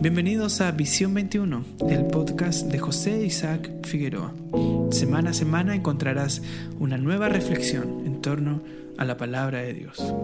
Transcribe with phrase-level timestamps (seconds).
[0.00, 4.32] Bienvenidos a Visión 21, el podcast de José Isaac Figueroa.
[4.92, 6.40] Semana a semana encontrarás
[6.78, 8.62] una nueva reflexión en torno
[8.96, 10.14] a la palabra de Dios.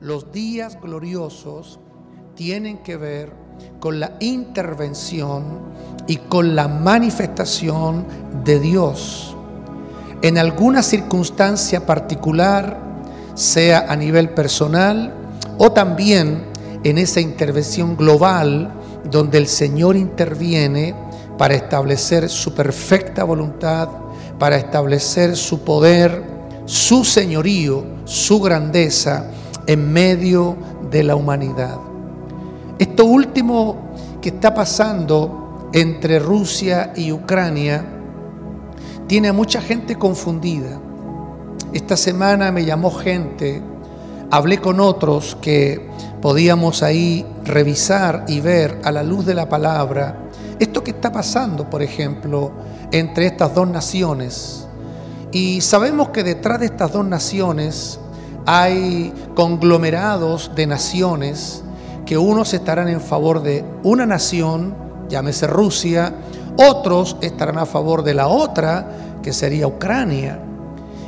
[0.00, 1.78] Los días gloriosos
[2.34, 3.32] tienen que ver
[3.78, 5.72] con la intervención
[6.08, 8.06] y con la manifestación
[8.44, 9.36] de Dios.
[10.22, 12.89] En alguna circunstancia particular,
[13.34, 15.14] sea a nivel personal
[15.58, 16.44] o también
[16.84, 18.72] en esa intervención global
[19.10, 20.94] donde el Señor interviene
[21.38, 23.88] para establecer su perfecta voluntad,
[24.38, 26.22] para establecer su poder,
[26.66, 29.30] su señorío, su grandeza
[29.66, 30.56] en medio
[30.90, 31.78] de la humanidad.
[32.78, 37.84] Esto último que está pasando entre Rusia y Ucrania
[39.06, 40.80] tiene a mucha gente confundida.
[41.72, 43.62] Esta semana me llamó gente,
[44.30, 45.88] hablé con otros que
[46.20, 51.70] podíamos ahí revisar y ver a la luz de la palabra esto que está pasando,
[51.70, 52.50] por ejemplo,
[52.90, 54.66] entre estas dos naciones.
[55.32, 58.00] Y sabemos que detrás de estas dos naciones
[58.46, 61.62] hay conglomerados de naciones
[62.04, 64.74] que unos estarán en favor de una nación,
[65.08, 66.14] llámese Rusia,
[66.56, 70.49] otros estarán a favor de la otra, que sería Ucrania.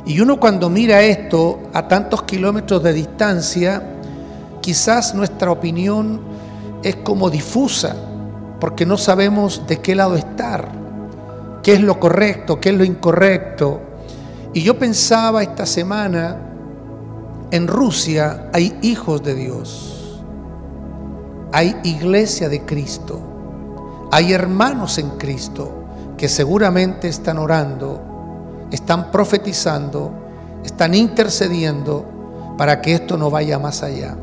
[0.05, 3.81] Y uno cuando mira esto a tantos kilómetros de distancia,
[4.61, 6.19] quizás nuestra opinión
[6.83, 7.95] es como difusa,
[8.59, 10.69] porque no sabemos de qué lado estar,
[11.63, 13.79] qué es lo correcto, qué es lo incorrecto.
[14.53, 16.37] Y yo pensaba esta semana,
[17.51, 20.21] en Rusia hay hijos de Dios,
[21.53, 23.21] hay iglesia de Cristo,
[24.11, 25.85] hay hermanos en Cristo
[26.17, 28.12] que seguramente están orando
[28.71, 30.11] están profetizando,
[30.63, 32.05] están intercediendo
[32.57, 34.15] para que esto no vaya más allá.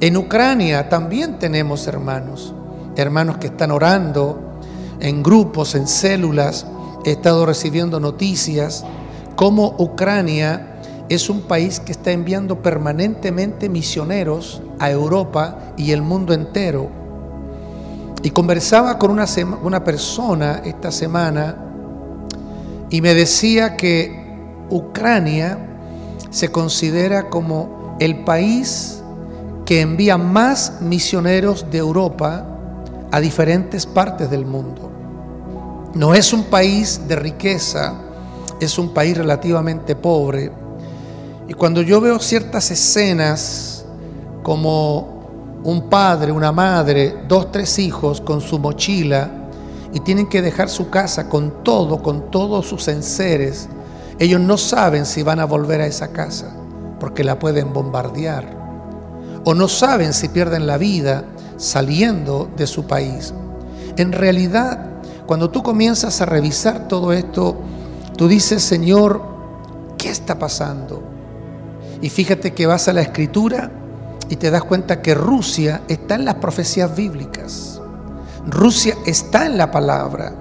[0.00, 2.54] En Ucrania también tenemos hermanos,
[2.96, 4.38] hermanos que están orando
[5.00, 6.66] en grupos, en células.
[7.04, 8.84] He estado recibiendo noticias
[9.34, 16.32] cómo Ucrania es un país que está enviando permanentemente misioneros a Europa y el mundo
[16.32, 16.90] entero.
[18.22, 19.26] Y conversaba con una,
[19.62, 21.67] una persona esta semana
[22.90, 24.26] y me decía que
[24.70, 25.58] Ucrania
[26.30, 29.02] se considera como el país
[29.64, 32.46] que envía más misioneros de Europa
[33.10, 34.90] a diferentes partes del mundo.
[35.94, 37.94] No es un país de riqueza,
[38.60, 40.52] es un país relativamente pobre.
[41.48, 43.84] Y cuando yo veo ciertas escenas
[44.42, 49.37] como un padre, una madre, dos, tres hijos con su mochila,
[49.92, 53.68] y tienen que dejar su casa con todo, con todos sus enseres,
[54.18, 56.54] ellos no saben si van a volver a esa casa
[56.98, 58.56] porque la pueden bombardear.
[59.44, 61.24] O no saben si pierden la vida
[61.56, 63.32] saliendo de su país.
[63.96, 64.86] En realidad,
[65.26, 67.56] cuando tú comienzas a revisar todo esto,
[68.16, 69.22] tú dices, Señor,
[69.96, 71.02] ¿qué está pasando?
[72.00, 73.70] Y fíjate que vas a la escritura
[74.28, 77.77] y te das cuenta que Rusia está en las profecías bíblicas.
[78.48, 80.32] Rusia está en la palabra.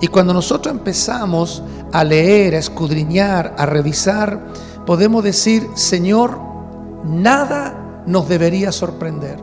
[0.00, 1.62] Y cuando nosotros empezamos
[1.92, 4.46] a leer, a escudriñar, a revisar,
[4.86, 6.38] podemos decir, Señor,
[7.04, 9.40] nada nos debería sorprender.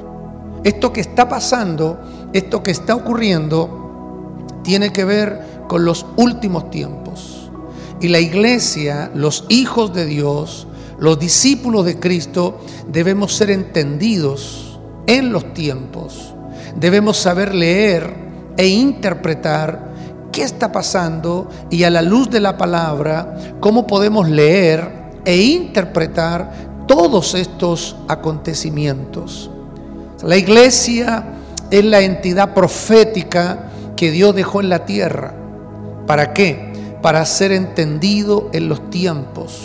[0.64, 2.00] Esto que está pasando,
[2.32, 7.52] esto que está ocurriendo, tiene que ver con los últimos tiempos.
[8.00, 15.34] Y la iglesia, los hijos de Dios, los discípulos de Cristo, debemos ser entendidos en
[15.34, 16.34] los tiempos
[16.78, 18.14] debemos saber leer
[18.56, 19.88] e interpretar
[20.32, 24.92] qué está pasando y a la luz de la palabra, cómo podemos leer
[25.26, 29.50] e interpretar todos estos acontecimientos.
[30.24, 31.24] La iglesia
[31.70, 35.34] es la entidad profética que Dios dejó en la tierra.
[36.06, 36.72] ¿Para qué?
[37.02, 39.60] Para ser entendido en los tiempos,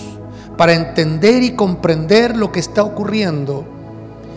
[0.56, 3.64] para entender y comprender lo que está ocurriendo.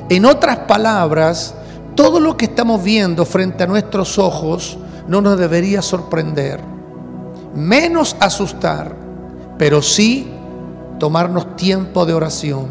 [0.09, 1.55] En otras palabras,
[1.95, 4.77] todo lo que estamos viendo frente a nuestros ojos
[5.07, 6.59] no nos debería sorprender,
[7.55, 8.95] menos asustar,
[9.57, 10.29] pero sí
[10.99, 12.67] tomarnos tiempo de oración,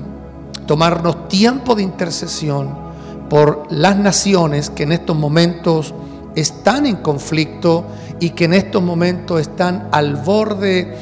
[0.66, 2.84] tomarnos tiempo de intercesión
[3.30, 5.94] por las naciones que en estos momentos
[6.34, 7.86] están en conflicto
[8.20, 10.96] y que en estos momentos están al borde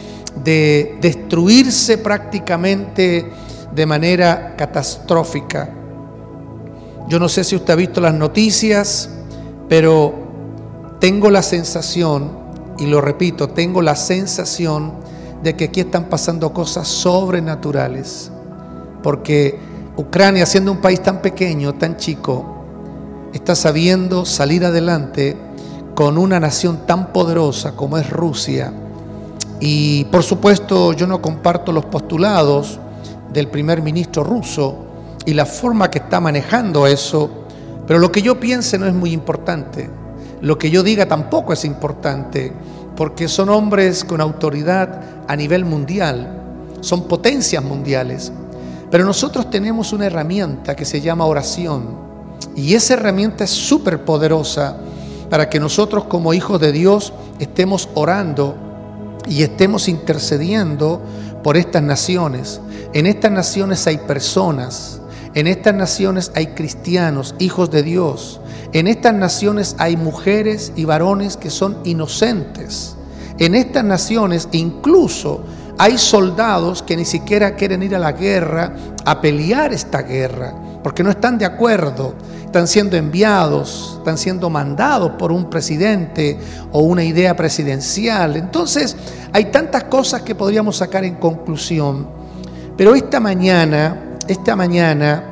[0.45, 3.31] de destruirse prácticamente
[3.75, 5.82] de manera catastrófica.
[7.13, 9.11] Yo no sé si usted ha visto las noticias,
[9.69, 10.15] pero
[10.99, 12.31] tengo la sensación,
[12.79, 14.95] y lo repito, tengo la sensación
[15.43, 18.33] de que aquí están pasando cosas sobrenaturales,
[19.03, 19.59] porque
[19.99, 22.65] Ucrania, siendo un país tan pequeño, tan chico,
[23.35, 25.37] está sabiendo salir adelante
[25.95, 28.73] con una nación tan poderosa como es Rusia.
[29.61, 32.81] Y por supuesto yo no comparto los postulados
[33.35, 34.87] del primer ministro ruso
[35.25, 37.31] y la forma que está manejando eso,
[37.87, 39.91] pero lo que yo piense no es muy importante.
[40.41, 42.53] Lo que yo diga tampoco es importante,
[42.97, 46.41] porque son hombres con autoridad a nivel mundial,
[46.81, 48.33] son potencias mundiales.
[48.91, 52.03] Pero nosotros tenemos una herramienta que se llama oración
[52.55, 54.77] y esa herramienta es súper poderosa
[55.31, 58.55] para que nosotros como hijos de Dios estemos orando
[59.27, 61.01] y estemos intercediendo
[61.43, 62.61] por estas naciones.
[62.93, 65.01] En estas naciones hay personas,
[65.35, 68.41] en estas naciones hay cristianos, hijos de Dios.
[68.73, 72.97] En estas naciones hay mujeres y varones que son inocentes.
[73.39, 75.45] En estas naciones incluso
[75.79, 78.75] hay soldados que ni siquiera quieren ir a la guerra
[79.05, 82.15] a pelear esta guerra, porque no están de acuerdo
[82.53, 86.39] están siendo enviados, están siendo mandados por un presidente
[86.71, 88.37] o una idea presidencial.
[88.37, 88.95] Entonces,
[89.33, 92.07] hay tantas cosas que podríamos sacar en conclusión.
[92.77, 95.25] Pero esta mañana, esta mañana,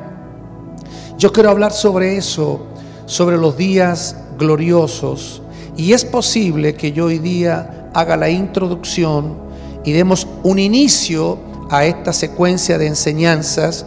[1.17, 2.61] yo quiero hablar sobre eso,
[3.05, 5.41] sobre los días gloriosos.
[5.75, 9.35] Y es posible que yo hoy día haga la introducción
[9.83, 11.39] y demos un inicio
[11.69, 13.85] a esta secuencia de enseñanzas.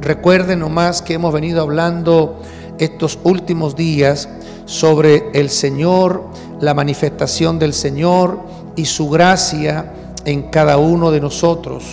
[0.00, 2.40] Recuerden nomás que hemos venido hablando
[2.78, 4.28] estos últimos días
[4.64, 6.24] sobre el Señor,
[6.60, 8.40] la manifestación del Señor
[8.74, 9.92] y su gracia
[10.24, 11.84] en cada uno de nosotros.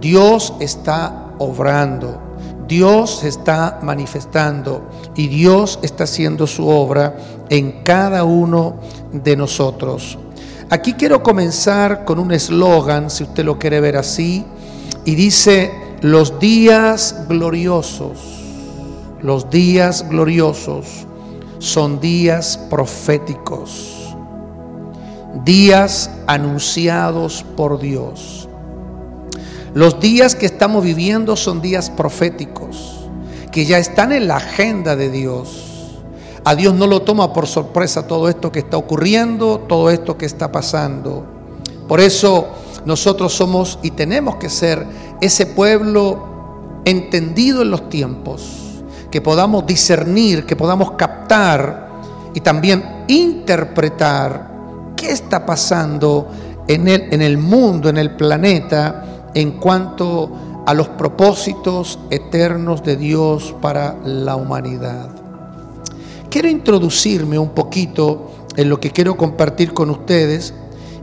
[0.00, 2.20] Dios está obrando,
[2.66, 4.82] Dios está manifestando
[5.16, 7.16] y Dios está haciendo su obra
[7.48, 8.76] en cada uno
[9.12, 10.18] de nosotros.
[10.70, 14.44] Aquí quiero comenzar con un eslogan, si usted lo quiere ver así,
[15.04, 18.38] y dice, los días gloriosos
[19.22, 21.06] los días gloriosos
[21.58, 24.14] son días proféticos,
[25.44, 28.47] días anunciados por Dios.
[29.78, 33.08] Los días que estamos viviendo son días proféticos,
[33.52, 35.94] que ya están en la agenda de Dios.
[36.44, 40.26] A Dios no lo toma por sorpresa todo esto que está ocurriendo, todo esto que
[40.26, 41.24] está pasando.
[41.86, 42.48] Por eso
[42.86, 44.84] nosotros somos y tenemos que ser
[45.20, 48.82] ese pueblo entendido en los tiempos
[49.12, 51.88] que podamos discernir, que podamos captar
[52.34, 54.50] y también interpretar
[54.96, 56.26] qué está pasando
[56.66, 59.04] en el, en el mundo, en el planeta,
[59.38, 60.32] en cuanto
[60.66, 65.10] a los propósitos eternos de Dios para la humanidad.
[66.28, 70.52] Quiero introducirme un poquito en lo que quiero compartir con ustedes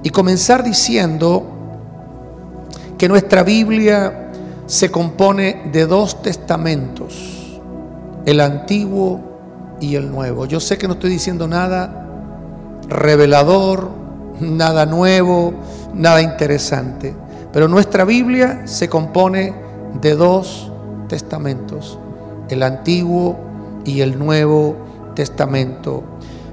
[0.03, 1.45] y comenzar diciendo
[2.97, 4.33] que nuestra Biblia
[4.65, 7.61] se compone de dos testamentos
[8.25, 10.45] el antiguo y el nuevo.
[10.45, 12.01] Yo sé que no estoy diciendo nada
[12.89, 13.91] revelador,
[14.41, 15.53] nada nuevo,
[15.93, 17.15] nada interesante,
[17.55, 19.53] pero nuestra Biblia se compone
[20.01, 20.69] de dos
[21.07, 21.97] testamentos,
[22.49, 23.37] el antiguo
[23.85, 24.75] y el nuevo
[25.15, 26.03] testamento.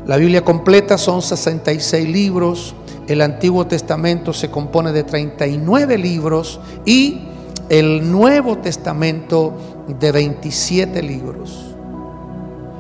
[0.07, 2.77] La Biblia completa son 66 libros,
[3.09, 7.23] el Antiguo Testamento se compone de 39 libros y
[7.69, 9.55] el Nuevo Testamento
[9.99, 11.75] de 27 libros.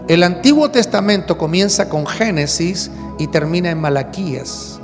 [0.07, 2.88] El Antiguo Testamento comienza con Génesis
[3.19, 4.79] y termina en Malaquías.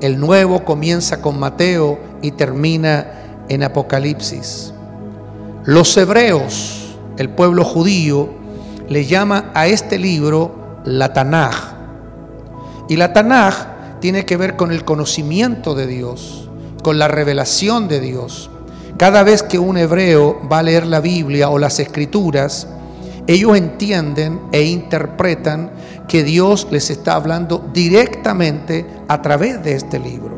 [0.00, 4.72] El Nuevo comienza con Mateo y termina en Apocalipsis.
[5.64, 8.30] Los hebreos, el pueblo judío,
[8.88, 11.74] le llama a este libro la Tanaj.
[12.88, 16.48] Y la Tanaj tiene que ver con el conocimiento de Dios,
[16.82, 18.50] con la revelación de Dios.
[18.96, 22.66] Cada vez que un hebreo va a leer la Biblia o las escrituras,
[23.26, 25.70] ellos entienden e interpretan
[26.08, 30.31] que Dios les está hablando directamente a través de este libro.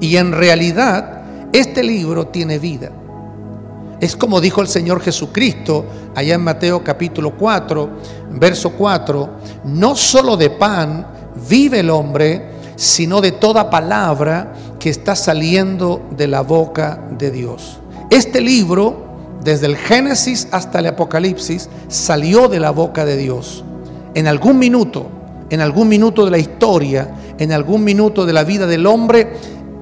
[0.00, 2.90] Y en realidad, este libro tiene vida.
[4.00, 7.90] Es como dijo el Señor Jesucristo allá en Mateo capítulo 4,
[8.30, 9.30] verso 4,
[9.64, 11.06] no solo de pan
[11.48, 17.80] vive el hombre, sino de toda palabra que está saliendo de la boca de Dios.
[18.10, 19.04] Este libro,
[19.42, 23.64] desde el Génesis hasta el Apocalipsis, salió de la boca de Dios.
[24.14, 25.08] En algún minuto,
[25.50, 29.32] en algún minuto de la historia, en algún minuto de la vida del hombre,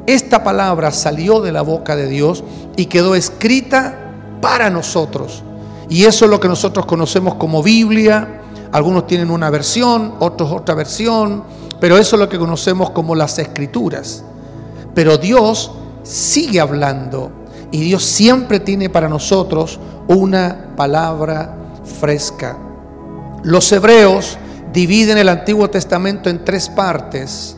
[0.07, 2.45] esta palabra salió de la boca de Dios
[2.77, 5.43] y quedó escrita para nosotros.
[5.89, 8.43] Y eso es lo que nosotros conocemos como Biblia.
[8.73, 11.45] Algunos tienen una versión, otros otra versión
[11.81, 14.25] pero eso es lo que conocemos como las escrituras.
[14.95, 15.71] Pero Dios
[16.03, 17.31] sigue hablando
[17.71, 21.55] y Dios siempre tiene para nosotros una palabra
[22.01, 22.57] fresca.
[23.43, 24.39] Los hebreos
[24.73, 27.56] dividen el Antiguo Testamento en tres partes,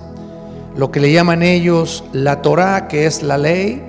[0.79, 3.83] lo que le llaman ellos la Torá, que es la ley,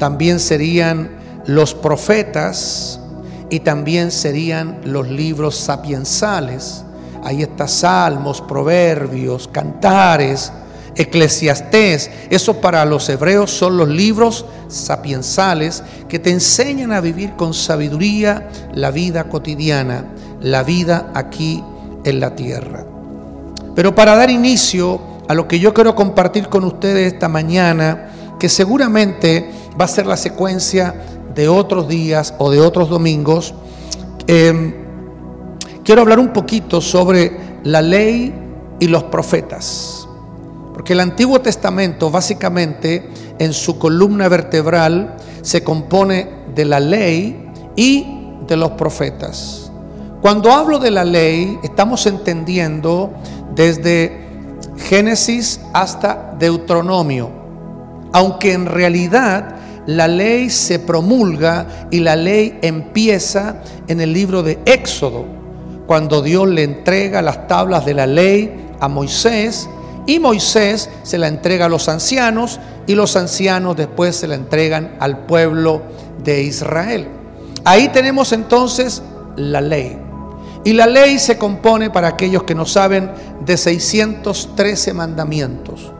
[0.00, 1.12] también serían
[1.46, 2.98] los profetas
[3.50, 6.84] y también serían los libros sapiensales.
[7.22, 10.52] Ahí está Salmos, Proverbios, Cantares,
[10.96, 12.10] Eclesiastés.
[12.30, 18.50] Eso para los hebreos son los libros sapiensales que te enseñan a vivir con sabiduría
[18.74, 20.06] la vida cotidiana,
[20.40, 21.62] la vida aquí
[22.04, 22.84] en la tierra.
[23.76, 28.50] Pero para dar inicio a lo que yo quiero compartir con ustedes esta mañana, que
[28.50, 30.94] seguramente va a ser la secuencia
[31.34, 33.54] de otros días o de otros domingos,
[34.26, 34.74] em,
[35.84, 38.34] quiero hablar un poquito sobre la ley
[38.78, 40.06] y los profetas.
[40.74, 43.08] Porque el Antiguo Testamento básicamente
[43.38, 48.06] en su columna vertebral se compone de la ley y
[48.46, 49.72] de los profetas.
[50.20, 53.14] Cuando hablo de la ley, estamos entendiendo
[53.54, 54.21] desde
[54.76, 57.30] Génesis hasta Deuteronomio,
[58.12, 64.58] aunque en realidad la ley se promulga y la ley empieza en el libro de
[64.64, 65.24] Éxodo,
[65.86, 69.68] cuando Dios le entrega las tablas de la ley a Moisés
[70.06, 74.96] y Moisés se la entrega a los ancianos y los ancianos después se la entregan
[75.00, 75.82] al pueblo
[76.24, 77.08] de Israel.
[77.64, 79.02] Ahí tenemos entonces
[79.36, 80.01] la ley.
[80.64, 83.10] Y la ley se compone, para aquellos que no saben,
[83.44, 85.90] de 613 mandamientos.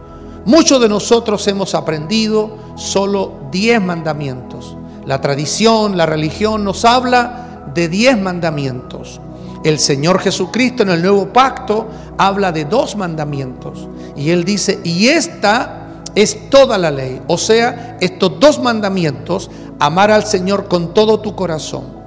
[0.44, 4.76] Muchos de nosotros hemos aprendido solo 10 mandamientos.
[5.04, 9.20] La tradición, la religión nos habla de 10 mandamientos.
[9.64, 13.88] El Señor Jesucristo en el nuevo pacto habla de dos mandamientos.
[14.16, 17.20] Y Él dice, y esta es toda la ley.
[17.26, 19.50] O sea, estos dos mandamientos,
[19.80, 22.01] amar al Señor con todo tu corazón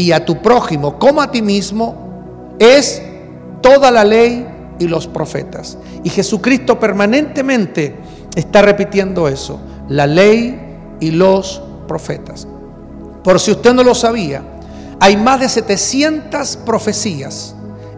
[0.00, 3.02] y a tu prójimo como a ti mismo, es
[3.60, 4.46] toda la ley
[4.78, 5.76] y los profetas.
[6.02, 7.96] Y Jesucristo permanentemente
[8.34, 10.58] está repitiendo eso, la ley
[11.00, 12.48] y los profetas.
[13.22, 14.42] Por si usted no lo sabía,
[15.00, 17.54] hay más de 700 profecías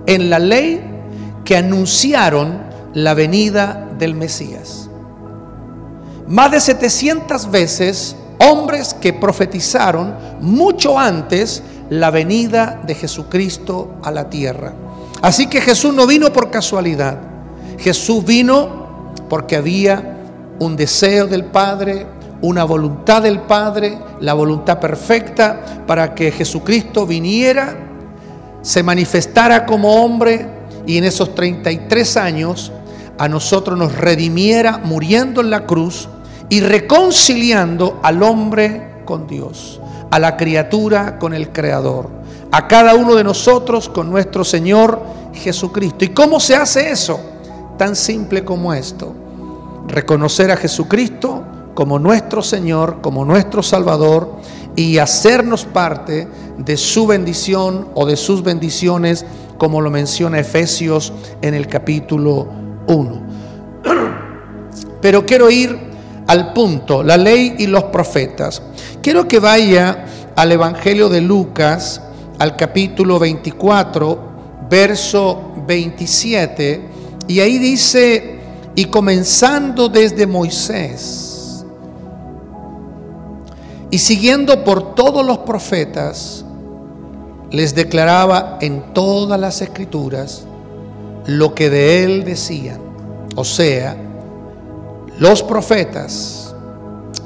[0.06, 0.82] en la ley
[1.44, 2.62] que anunciaron
[2.94, 4.88] la venida del Mesías.
[6.26, 14.30] Más de 700 veces hombres que profetizaron mucho antes la venida de Jesucristo a la
[14.30, 14.72] tierra.
[15.20, 17.18] Así que Jesús no vino por casualidad.
[17.78, 20.20] Jesús vino porque había
[20.58, 22.06] un deseo del Padre,
[22.40, 27.76] una voluntad del Padre, la voluntad perfecta para que Jesucristo viniera,
[28.62, 30.48] se manifestara como hombre
[30.86, 32.72] y en esos 33 años
[33.18, 36.08] a nosotros nos redimiera muriendo en la cruz
[36.48, 39.80] y reconciliando al hombre con Dios,
[40.12, 42.10] a la criatura con el Creador,
[42.50, 45.00] a cada uno de nosotros con nuestro Señor
[45.32, 46.04] Jesucristo.
[46.04, 47.18] ¿Y cómo se hace eso?
[47.78, 49.14] Tan simple como esto.
[49.88, 51.42] Reconocer a Jesucristo
[51.72, 54.36] como nuestro Señor, como nuestro Salvador
[54.76, 56.28] y hacernos parte
[56.58, 59.24] de su bendición o de sus bendiciones,
[59.56, 62.48] como lo menciona Efesios en el capítulo
[62.86, 63.22] 1.
[65.00, 65.91] Pero quiero ir
[66.26, 68.62] al punto, la ley y los profetas.
[69.02, 72.00] Quiero que vaya al Evangelio de Lucas,
[72.38, 74.18] al capítulo 24,
[74.68, 76.88] verso 27,
[77.28, 78.38] y ahí dice,
[78.74, 81.64] y comenzando desde Moisés,
[83.90, 86.44] y siguiendo por todos los profetas,
[87.50, 90.44] les declaraba en todas las escrituras
[91.26, 92.80] lo que de él decían.
[93.36, 93.96] O sea,
[95.18, 96.54] los profetas,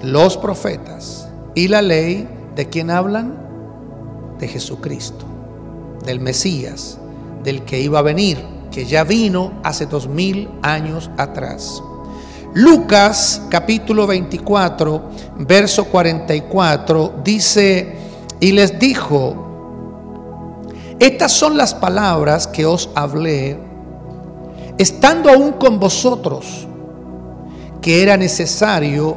[0.02, 3.36] los profetas y la ley, ¿de quién hablan?
[4.38, 5.24] De Jesucristo,
[6.04, 6.98] del Mesías,
[7.42, 8.38] del que iba a venir,
[8.70, 11.82] que ya vino hace dos mil años atrás.
[12.54, 15.02] Lucas capítulo 24,
[15.38, 17.96] verso 44 dice,
[18.40, 19.44] y les dijo,
[20.98, 23.58] estas son las palabras que os hablé,
[24.78, 26.66] estando aún con vosotros,
[27.86, 29.16] que era necesario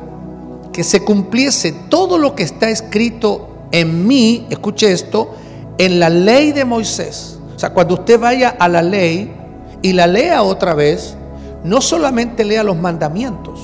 [0.71, 5.31] que se cumpliese todo lo que está escrito en mí, escuche esto,
[5.79, 7.39] en la ley de Moisés.
[7.55, 9.33] O sea, cuando usted vaya a la ley
[9.81, 11.17] y la lea otra vez,
[11.63, 13.59] no solamente lea los mandamientos.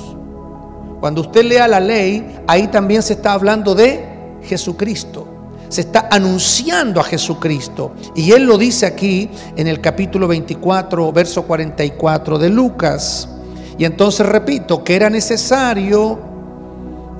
[0.99, 4.03] Cuando usted lea la ley, ahí también se está hablando de
[4.41, 5.27] Jesucristo.
[5.69, 7.91] Se está anunciando a Jesucristo.
[8.15, 13.29] Y Él lo dice aquí en el capítulo 24, verso 44 de Lucas.
[13.77, 16.19] Y entonces repito, que era necesario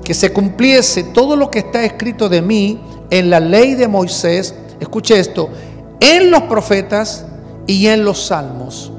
[0.04, 4.54] que se cumpliese todo lo que está escrito de mí en la ley de Moisés,
[4.80, 5.48] escuche esto,
[6.00, 7.26] en los profetas
[7.66, 8.92] y en los salmos.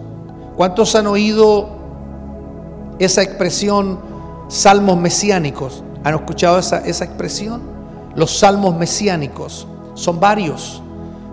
[0.56, 1.70] ¿Cuántos han oído
[3.00, 4.00] esa expresión
[4.48, 5.84] salmos mesiánicos?
[6.04, 7.62] ¿Han escuchado esa, esa expresión?
[8.16, 9.68] Los salmos mesiánicos.
[9.94, 10.82] Son varios.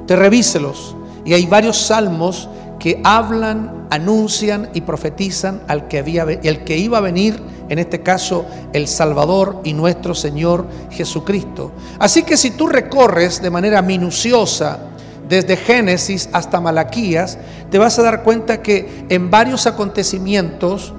[0.07, 0.95] Te revíselos.
[1.25, 2.49] Y hay varios salmos
[2.85, 8.03] que hablan, anuncian y profetizan al que, había, el que iba a venir, en este
[8.03, 11.73] caso el Salvador y nuestro Señor Jesucristo.
[11.99, 14.81] Así que si tú recorres de manera minuciosa
[15.26, 17.38] desde Génesis hasta Malaquías,
[17.71, 20.93] te vas a dar cuenta que en varios acontecimientos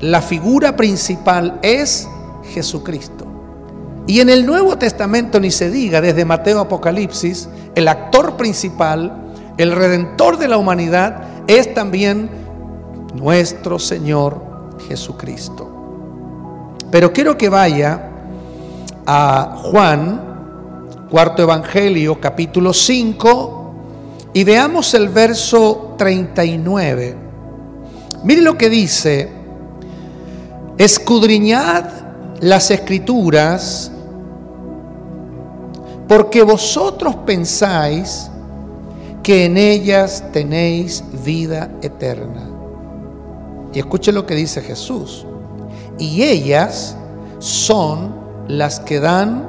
[0.00, 2.08] la figura principal es
[2.54, 3.26] Jesucristo.
[4.06, 9.25] Y en el Nuevo Testamento ni se diga, desde Mateo Apocalipsis, el actor principal,
[9.56, 12.28] el redentor de la humanidad, es también
[13.14, 14.40] nuestro Señor
[14.88, 16.74] Jesucristo.
[16.90, 18.10] Pero quiero que vaya
[19.06, 23.74] a Juan, cuarto Evangelio, capítulo 5,
[24.34, 27.16] y veamos el verso 39.
[28.24, 29.32] Mire lo que dice,
[30.76, 31.84] escudriñad
[32.40, 33.90] las escrituras,
[36.06, 38.30] porque vosotros pensáis
[39.26, 42.48] que en ellas tenéis vida eterna.
[43.74, 45.26] Y escuche lo que dice Jesús.
[45.98, 46.96] Y ellas
[47.40, 48.14] son
[48.46, 49.48] las que dan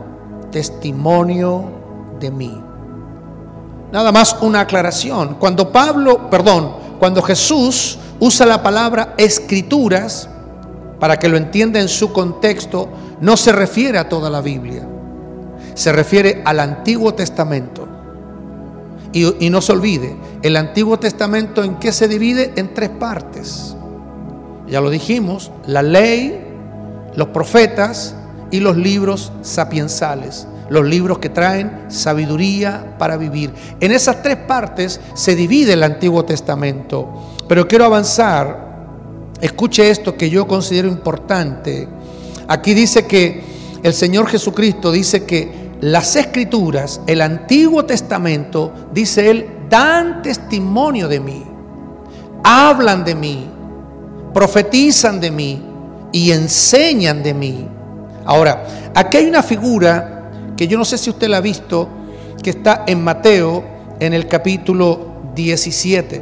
[0.49, 1.65] testimonio
[2.19, 2.59] de mí.
[3.91, 5.35] Nada más una aclaración.
[5.35, 10.27] Cuando Pablo, perdón, cuando Jesús usa la palabra escrituras,
[10.99, 12.89] para que lo entienda en su contexto,
[13.21, 14.87] no se refiere a toda la Biblia,
[15.75, 17.96] se refiere al Antiguo Testamento.
[19.13, 22.53] Y, no se olvide, el Antiguo Testamento en qué se divide?
[22.55, 23.75] En tres partes.
[24.67, 26.39] Ya lo dijimos, la ley,
[27.15, 28.15] los profetas
[28.51, 33.53] y los libros sapiensales los libros que traen sabiduría para vivir.
[33.79, 37.35] En esas tres partes se divide el Antiguo Testamento.
[37.47, 38.67] Pero quiero avanzar.
[39.39, 41.87] Escuche esto que yo considero importante.
[42.47, 43.41] Aquí dice que
[43.83, 51.19] el Señor Jesucristo dice que las escrituras, el Antiguo Testamento, dice Él, dan testimonio de
[51.19, 51.43] mí,
[52.43, 53.49] hablan de mí,
[54.33, 55.61] profetizan de mí
[56.11, 57.67] y enseñan de mí.
[58.25, 61.87] Ahora, aquí hay una figura que yo no sé si usted la ha visto,
[62.41, 63.63] que está en Mateo
[63.99, 66.21] en el capítulo 17.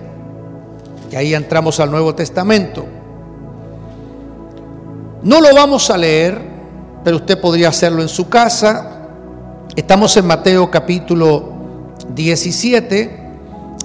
[1.11, 2.85] Y ahí entramos al Nuevo Testamento.
[5.23, 6.39] No lo vamos a leer,
[7.03, 8.94] pero usted podría hacerlo en su casa.
[9.75, 11.51] Estamos en Mateo capítulo
[12.13, 13.19] 17.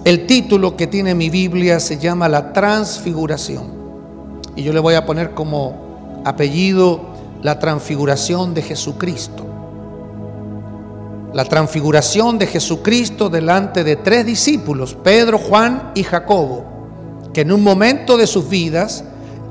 [0.05, 3.65] El título que tiene mi Biblia se llama La Transfiguración.
[4.55, 7.01] Y yo le voy a poner como apellido
[7.43, 9.47] la transfiguración de Jesucristo
[11.33, 16.65] la transfiguración de Jesucristo delante de tres discípulos, Pedro, Juan y Jacobo,
[17.33, 19.05] que en un momento de sus vidas,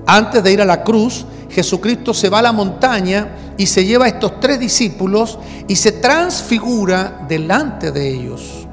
[0.05, 4.05] antes de ir a la cruz, Jesucristo se va a la montaña y se lleva
[4.05, 8.65] a estos tres discípulos y se transfigura delante de ellos.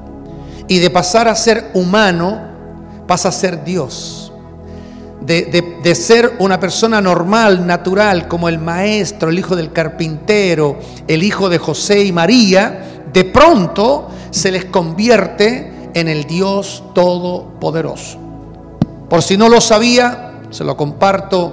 [0.69, 2.39] Y de pasar a ser humano,
[3.05, 4.31] pasa a ser Dios.
[5.19, 11.21] De, de, ser una persona normal, natural, como el maestro, el hijo del carpintero, el
[11.21, 18.19] hijo de José y María, de pronto se les convierte en el Dios Todopoderoso.
[19.09, 21.51] Por si no lo sabía, se lo comparto.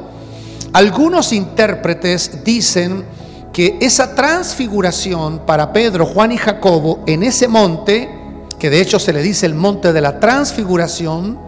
[0.72, 3.23] Algunos intérpretes dicen
[3.54, 8.10] que esa transfiguración para Pedro, Juan y Jacobo en ese monte,
[8.58, 11.38] que de hecho se le dice el monte de la transfiguración,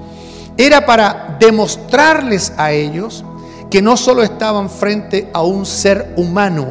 [0.57, 3.25] era para demostrarles a ellos
[3.69, 6.69] que no solo estaban frente a un ser humano,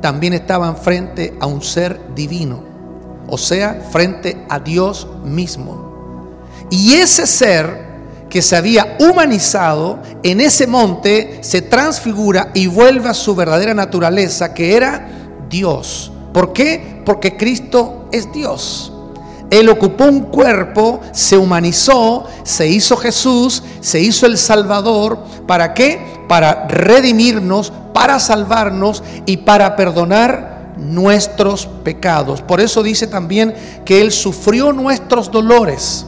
[0.00, 2.62] también estaban frente a un ser divino,
[3.26, 6.36] o sea, frente a Dios mismo.
[6.70, 7.87] Y ese ser
[8.28, 14.52] que se había humanizado en ese monte se transfigura y vuelve a su verdadera naturaleza,
[14.54, 15.08] que era
[15.48, 16.12] Dios.
[16.32, 17.02] ¿Por qué?
[17.04, 18.92] Porque Cristo es Dios.
[19.50, 25.18] Él ocupó un cuerpo, se humanizó, se hizo Jesús, se hizo el Salvador.
[25.46, 25.98] ¿Para qué?
[26.28, 32.42] Para redimirnos, para salvarnos y para perdonar nuestros pecados.
[32.42, 33.54] Por eso dice también
[33.86, 36.04] que Él sufrió nuestros dolores.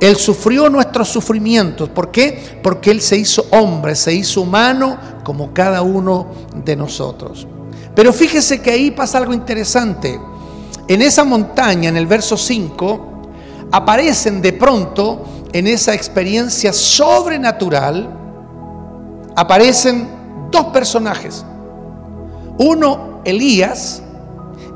[0.00, 1.88] Él sufrió nuestros sufrimientos.
[1.88, 2.60] ¿Por qué?
[2.62, 6.26] Porque Él se hizo hombre, se hizo humano como cada uno
[6.64, 7.46] de nosotros.
[7.94, 10.20] Pero fíjese que ahí pasa algo interesante.
[10.88, 13.12] En esa montaña, en el verso 5,
[13.72, 18.08] aparecen de pronto en esa experiencia sobrenatural,
[19.34, 20.08] aparecen
[20.50, 21.44] dos personajes.
[22.58, 24.02] Uno Elías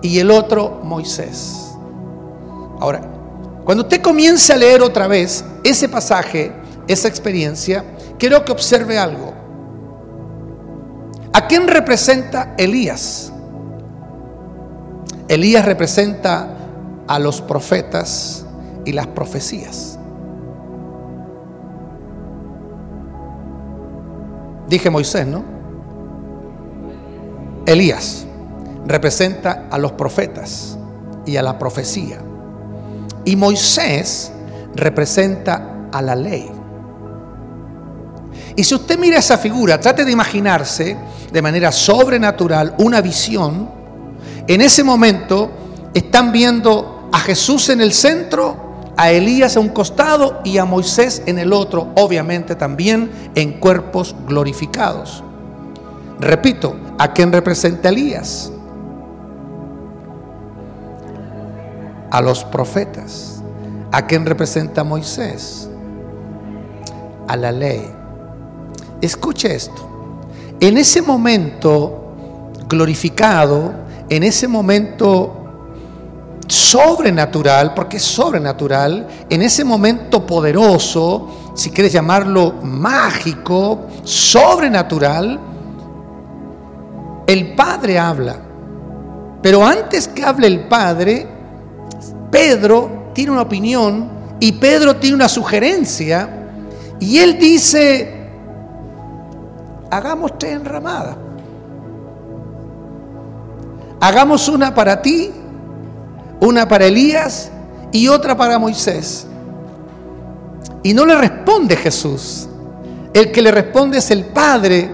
[0.03, 1.75] y el otro Moisés.
[2.81, 3.10] Ahora,
[3.71, 6.51] cuando usted comience a leer otra vez ese pasaje,
[6.89, 7.85] esa experiencia,
[8.19, 9.33] quiero que observe algo.
[11.33, 13.33] ¿A quién representa Elías?
[15.29, 16.49] Elías representa
[17.07, 18.45] a los profetas
[18.85, 19.97] y las profecías.
[24.67, 25.45] Dije Moisés, ¿no?
[27.67, 28.27] Elías
[28.85, 30.77] representa a los profetas
[31.25, 32.19] y a la profecía.
[33.31, 34.33] Y Moisés
[34.75, 36.51] representa a la ley.
[38.57, 40.97] Y si usted mira esa figura, trate de imaginarse
[41.31, 43.71] de manera sobrenatural una visión,
[44.49, 45.49] en ese momento
[45.95, 51.23] están viendo a Jesús en el centro, a Elías a un costado y a Moisés
[51.27, 55.23] en el otro, obviamente también en cuerpos glorificados.
[56.19, 58.51] Repito, ¿a quién representa Elías?
[62.11, 63.43] A los profetas.
[63.93, 65.69] ¿A quién representa Moisés?
[67.27, 67.91] A la ley.
[69.01, 69.89] Escuche esto.
[70.61, 73.73] En ese momento glorificado,
[74.09, 75.37] en ese momento
[76.47, 85.39] sobrenatural, porque es sobrenatural, en ese momento poderoso, si quieres llamarlo mágico, sobrenatural,
[87.27, 88.37] el Padre habla.
[89.41, 91.40] Pero antes que hable el Padre,
[92.31, 96.29] Pedro tiene una opinión y Pedro tiene una sugerencia
[96.99, 98.29] y él dice,
[99.91, 101.17] hagamos tres enramadas.
[104.01, 105.31] Hagamos una para ti,
[106.41, 107.51] una para Elías
[107.93, 109.27] y otra para Moisés.
[110.83, 112.49] Y no le responde Jesús.
[113.13, 114.91] El que le responde es el Padre.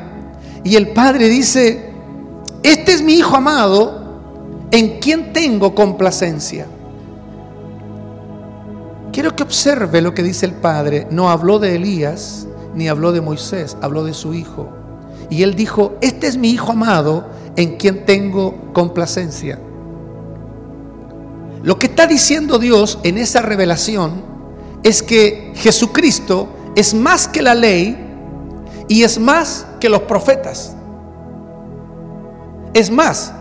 [0.64, 1.92] Y el Padre dice,
[2.62, 4.20] este es mi Hijo amado
[4.72, 6.66] en quien tengo complacencia.
[9.16, 11.06] Quiero que observe lo que dice el Padre.
[11.10, 14.68] No habló de Elías ni habló de Moisés, habló de su Hijo.
[15.30, 17.26] Y él dijo, este es mi Hijo amado
[17.56, 19.58] en quien tengo complacencia.
[21.62, 24.22] Lo que está diciendo Dios en esa revelación
[24.82, 27.96] es que Jesucristo es más que la ley
[28.86, 30.76] y es más que los profetas.
[32.74, 33.32] Es más,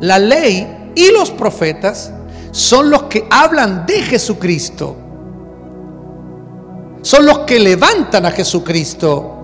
[0.00, 2.12] la ley y los profetas
[2.52, 4.98] son los que hablan de Jesucristo.
[7.06, 9.36] Son los que levantan a Jesucristo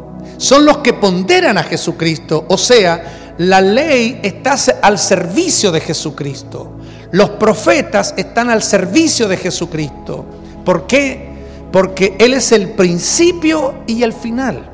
[0.42, 2.46] son los que ponderan a Jesucristo.
[2.48, 6.78] O sea, la ley está al servicio de Jesucristo.
[7.12, 10.24] Los profetas están al servicio de Jesucristo.
[10.64, 11.30] ¿Por qué?
[11.70, 14.68] Porque Él es el principio y el final.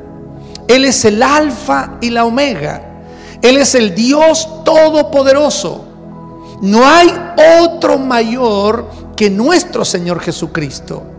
[0.67, 3.03] Él es el alfa y la omega.
[3.43, 5.85] Él es el Dios todopoderoso.
[6.63, 7.13] No hay
[7.61, 11.18] otro mayor que nuestro Señor Jesucristo.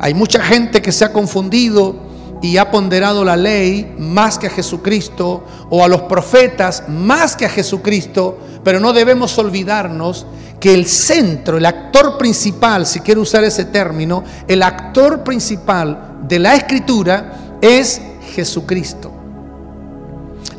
[0.00, 1.96] Hay mucha gente que se ha confundido
[2.40, 7.46] y ha ponderado la ley más que a Jesucristo o a los profetas más que
[7.46, 10.26] a Jesucristo, pero no debemos olvidarnos
[10.60, 16.38] que el centro, el actor principal, si quiero usar ese término, el actor principal de
[16.38, 18.00] la escritura es
[18.34, 19.12] Jesucristo.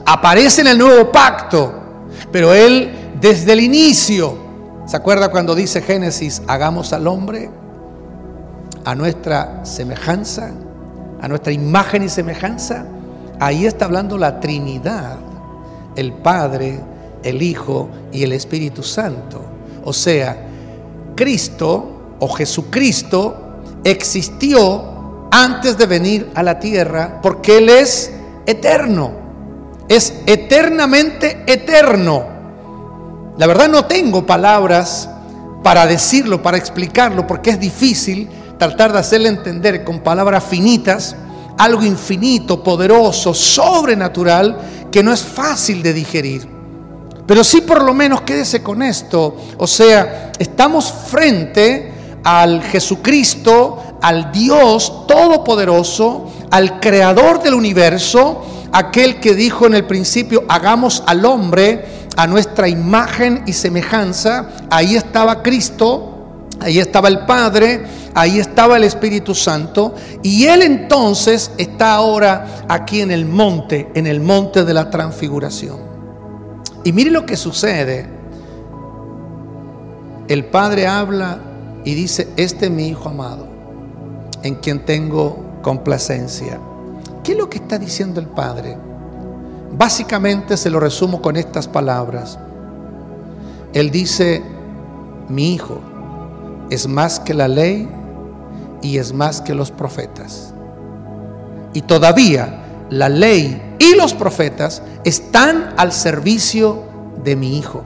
[0.05, 1.73] Aparece en el nuevo pacto,
[2.31, 4.37] pero él desde el inicio,
[4.85, 7.49] ¿se acuerda cuando dice Génesis, hagamos al hombre
[8.85, 10.51] a nuestra semejanza?
[11.21, 12.85] a nuestra imagen y semejanza,
[13.39, 15.17] ahí está hablando la Trinidad,
[15.95, 16.79] el Padre,
[17.23, 19.41] el Hijo y el Espíritu Santo.
[19.83, 20.37] O sea,
[21.15, 28.11] Cristo o Jesucristo existió antes de venir a la tierra porque Él es
[28.45, 29.11] eterno,
[29.87, 32.39] es eternamente eterno.
[33.37, 35.09] La verdad no tengo palabras
[35.63, 38.29] para decirlo, para explicarlo, porque es difícil,
[38.59, 41.15] tratar de hacerle entender con palabras finitas
[41.57, 46.47] algo infinito, poderoso, sobrenatural, que no es fácil de digerir.
[47.25, 49.35] Pero sí por lo menos quédese con esto.
[49.57, 51.91] O sea, estamos frente
[52.23, 58.41] al Jesucristo, al Dios todopoderoso, al creador del universo,
[58.71, 64.49] aquel que dijo en el principio, hagamos al hombre a nuestra imagen y semejanza.
[64.69, 66.08] Ahí estaba Cristo,
[66.59, 73.01] ahí estaba el Padre, ahí estaba el Espíritu Santo y Él entonces está ahora aquí
[73.01, 75.77] en el monte, en el monte de la transfiguración.
[76.83, 78.07] Y mire lo que sucede.
[80.27, 81.39] El Padre habla
[81.83, 83.47] y dice, este es mi Hijo amado,
[84.43, 86.59] en quien tengo complacencia.
[87.23, 88.77] ¿Qué es lo que está diciendo el Padre?
[89.71, 92.37] básicamente se lo resumo con estas palabras.
[93.73, 94.41] Él dice,
[95.27, 95.79] mi hijo
[96.69, 97.89] es más que la ley
[98.81, 100.53] y es más que los profetas.
[101.73, 106.83] Y todavía la ley y los profetas están al servicio
[107.23, 107.83] de mi hijo.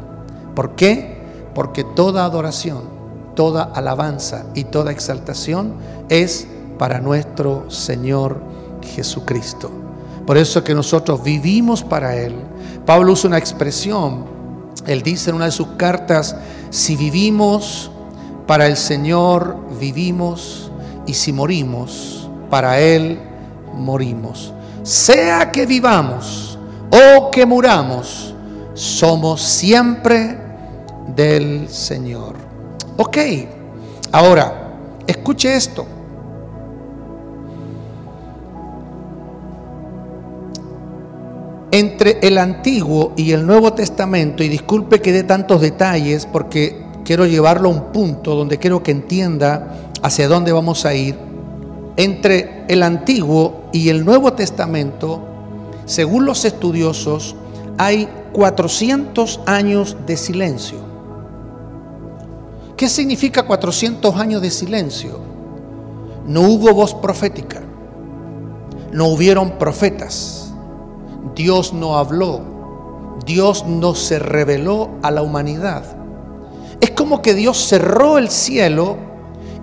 [0.55, 1.21] ¿Por qué?
[1.53, 2.81] Porque toda adoración,
[3.35, 5.73] toda alabanza y toda exaltación
[6.09, 8.41] es para nuestro Señor
[8.95, 9.71] Jesucristo.
[10.25, 12.35] Por eso que nosotros vivimos para Él.
[12.85, 14.25] Pablo usa una expresión,
[14.85, 16.35] él dice en una de sus cartas,
[16.69, 17.91] si vivimos
[18.47, 20.71] para el Señor, vivimos,
[21.05, 23.19] y si morimos, para Él
[23.73, 24.53] morimos.
[24.83, 26.57] Sea que vivamos
[26.91, 28.35] o que muramos,
[28.73, 30.37] somos siempre
[31.15, 32.35] del Señor.
[32.97, 33.17] Ok,
[34.11, 34.73] ahora,
[35.07, 35.85] escuche esto.
[41.71, 47.25] Entre el Antiguo y el Nuevo Testamento, y disculpe que dé tantos detalles porque quiero
[47.25, 51.17] llevarlo a un punto donde quiero que entienda hacia dónde vamos a ir,
[51.95, 55.21] entre el Antiguo y el Nuevo Testamento,
[55.85, 57.35] según los estudiosos,
[57.77, 60.79] hay 400 años de silencio.
[62.75, 65.19] ¿Qué significa 400 años de silencio?
[66.25, 67.61] No hubo voz profética,
[68.91, 70.53] no hubieron profetas,
[71.35, 72.41] Dios no habló,
[73.25, 76.02] Dios no se reveló a la humanidad.
[76.83, 78.97] Es como que Dios cerró el cielo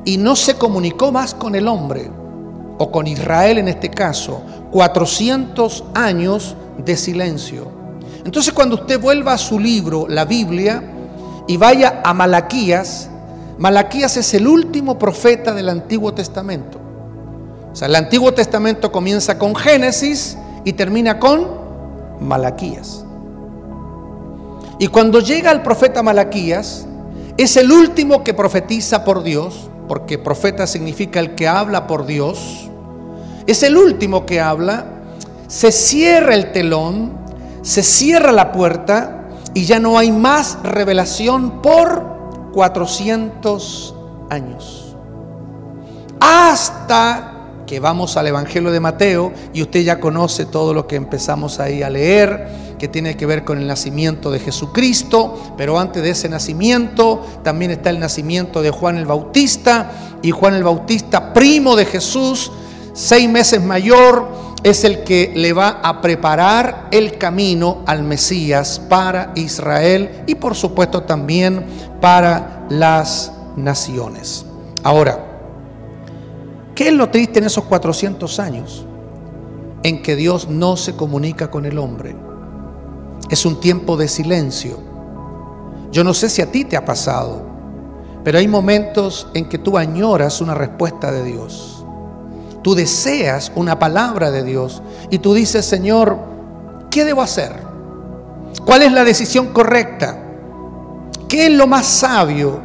[0.06, 2.11] y no se comunicó más con el hombre,
[2.78, 7.70] o con Israel en este caso, 400 años de silencio.
[8.24, 10.83] Entonces cuando usted vuelva a su libro, la Biblia,
[11.46, 13.11] y vaya a Malaquías,
[13.59, 16.78] Malaquías es el último profeta del Antiguo Testamento.
[17.70, 21.46] O sea, el Antiguo Testamento comienza con Génesis y termina con
[22.18, 23.04] Malaquías.
[24.78, 26.87] Y cuando llega el profeta Malaquías,
[27.36, 32.68] es el último que profetiza por Dios, porque profeta significa el que habla por Dios,
[33.46, 34.86] es el último que habla,
[35.48, 37.18] se cierra el telón,
[37.62, 43.94] se cierra la puerta y ya no hay más revelación por 400
[44.30, 44.96] años.
[46.20, 47.30] Hasta
[47.66, 51.82] que vamos al Evangelio de Mateo y usted ya conoce todo lo que empezamos ahí
[51.82, 52.48] a leer
[52.80, 57.70] que tiene que ver con el nacimiento de Jesucristo, pero antes de ese nacimiento también
[57.70, 62.50] está el nacimiento de Juan el Bautista, y Juan el Bautista, primo de Jesús,
[62.94, 64.26] seis meses mayor,
[64.62, 70.54] es el que le va a preparar el camino al Mesías para Israel y por
[70.54, 71.66] supuesto también
[72.00, 74.46] para las naciones.
[74.82, 75.22] Ahora,
[76.74, 78.86] ¿qué es lo triste en esos 400 años?
[79.82, 82.29] En que Dios no se comunica con el hombre
[83.30, 84.78] es un tiempo de silencio.
[85.92, 87.42] Yo no sé si a ti te ha pasado,
[88.24, 91.84] pero hay momentos en que tú añoras una respuesta de Dios.
[92.62, 96.18] Tú deseas una palabra de Dios y tú dices, Señor,
[96.90, 97.56] ¿qué debo hacer?
[98.66, 100.18] ¿Cuál es la decisión correcta?
[101.28, 102.60] ¿Qué es lo más sabio?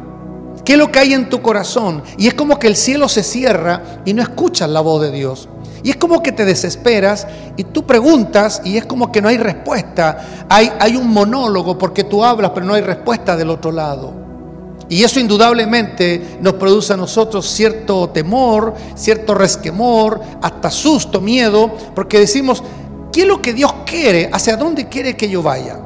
[0.64, 2.02] ¿Qué es lo que hay en tu corazón?
[2.18, 5.48] Y es como que el cielo se cierra y no escuchas la voz de Dios.
[5.86, 9.38] Y es como que te desesperas y tú preguntas y es como que no hay
[9.38, 10.46] respuesta.
[10.48, 14.12] Hay, hay un monólogo porque tú hablas pero no hay respuesta del otro lado.
[14.88, 22.18] Y eso indudablemente nos produce a nosotros cierto temor, cierto resquemor, hasta susto, miedo, porque
[22.18, 22.64] decimos,
[23.12, 24.28] ¿qué es lo que Dios quiere?
[24.32, 25.78] ¿Hacia dónde quiere que yo vaya?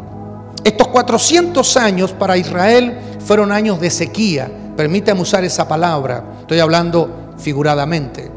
[0.64, 4.50] Estos 400 años para Israel fueron años de sequía.
[4.78, 8.30] Permítame usar esa palabra, estoy hablando figuradamente.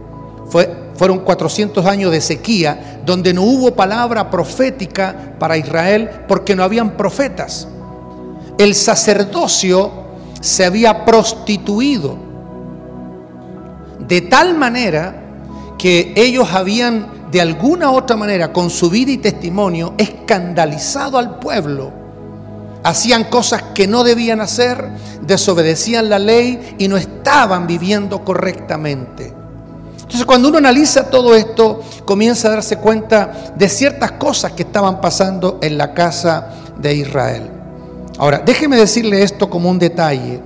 [0.50, 6.64] Fue fueron 400 años de sequía donde no hubo palabra profética para Israel porque no
[6.64, 7.68] habían profetas.
[8.58, 9.92] El sacerdocio
[10.40, 12.18] se había prostituido
[14.00, 15.16] de tal manera
[15.78, 21.40] que ellos habían de alguna u otra manera con su vida y testimonio escandalizado al
[21.40, 21.92] pueblo.
[22.84, 24.88] Hacían cosas que no debían hacer,
[25.22, 29.43] desobedecían la ley y no estaban viviendo correctamente.
[30.14, 35.02] Entonces cuando uno analiza todo esto, comienza a darse cuenta de ciertas cosas que estaban
[35.02, 37.50] pasando en la casa de Israel.
[38.20, 40.40] Ahora, déjeme decirle esto como un detalle.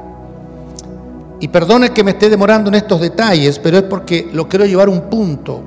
[1.42, 4.88] Y perdone que me esté demorando en estos detalles, pero es porque lo quiero llevar
[4.88, 5.62] a un punto.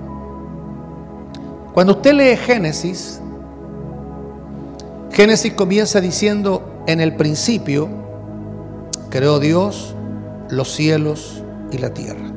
[1.74, 3.20] Cuando usted lee Génesis,
[5.12, 7.90] Génesis comienza diciendo, en el principio
[9.10, 9.94] creó Dios
[10.48, 12.29] los cielos y la tierra.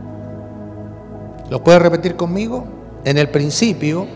[1.53, 2.65] ¿Lo puede repetir conmigo?
[3.05, 4.07] En el principio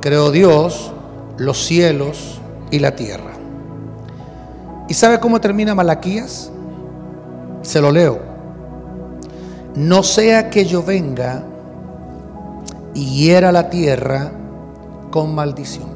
[0.00, 0.92] creó Dios
[1.36, 2.40] los cielos
[2.72, 3.30] y la tierra.
[4.88, 6.50] ¿Y sabe cómo termina Malaquías?
[7.62, 8.18] Se lo leo.
[9.76, 11.44] No sea que yo venga
[12.92, 14.32] y hiera la tierra
[15.12, 15.90] con maldición.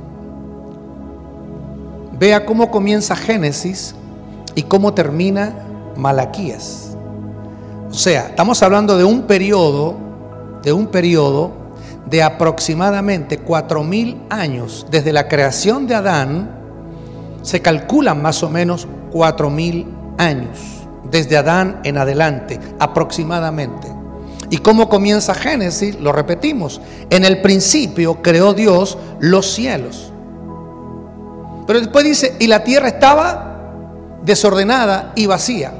[2.16, 3.96] Vea cómo comienza Génesis
[4.54, 5.56] y cómo termina
[5.96, 6.96] Malaquías.
[7.90, 10.03] O sea, estamos hablando de un periodo,
[10.64, 11.52] de un periodo
[12.06, 16.50] de aproximadamente cuatro mil años desde la creación de Adán.
[17.42, 19.86] Se calculan más o menos cuatro mil
[20.18, 20.58] años
[21.10, 23.88] desde Adán en adelante, aproximadamente.
[24.50, 25.98] ¿Y cómo comienza Génesis?
[26.00, 26.80] Lo repetimos.
[27.10, 30.12] En el principio creó Dios los cielos.
[31.66, 35.72] Pero después dice, y la tierra estaba desordenada y vacía.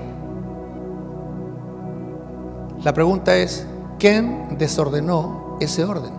[2.83, 3.67] La pregunta es,
[4.05, 6.13] ¿quién desordenó ese orden?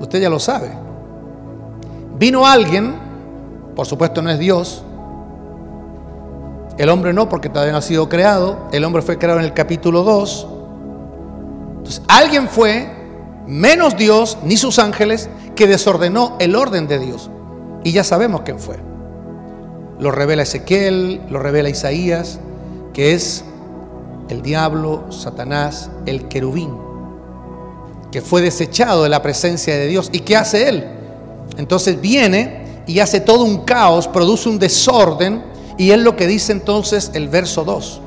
[0.00, 0.72] Usted ya lo sabe.
[2.18, 2.96] Vino alguien,
[3.76, 4.82] por supuesto no es Dios,
[6.78, 8.66] el hombre no, porque todavía no ha sido creado.
[8.72, 10.48] El hombre fue creado en el capítulo 2.
[11.76, 12.90] Entonces, alguien fue,
[13.46, 17.30] menos Dios ni sus ángeles, que desordenó el orden de Dios.
[17.84, 18.78] Y ya sabemos quién fue.
[20.00, 22.40] Lo revela Ezequiel, lo revela Isaías,
[22.92, 23.44] que es
[24.28, 26.74] el diablo, Satanás, el querubín,
[28.10, 30.08] que fue desechado de la presencia de Dios.
[30.12, 30.84] ¿Y qué hace él?
[31.56, 35.44] Entonces viene y hace todo un caos, produce un desorden
[35.78, 38.00] y es lo que dice entonces el verso 2.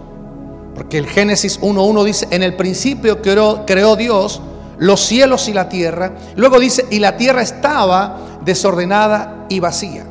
[0.76, 4.42] Porque el Génesis 1.1 dice, en el principio creó, creó Dios
[4.78, 6.14] los cielos y la tierra.
[6.36, 10.06] Luego dice, y la tierra estaba desordenada y vacía.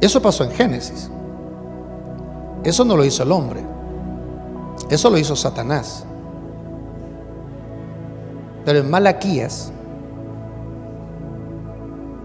[0.00, 1.08] Eso pasó en Génesis.
[2.64, 3.64] Eso no lo hizo el hombre.
[4.88, 6.04] Eso lo hizo Satanás.
[8.64, 9.72] Pero en Malaquías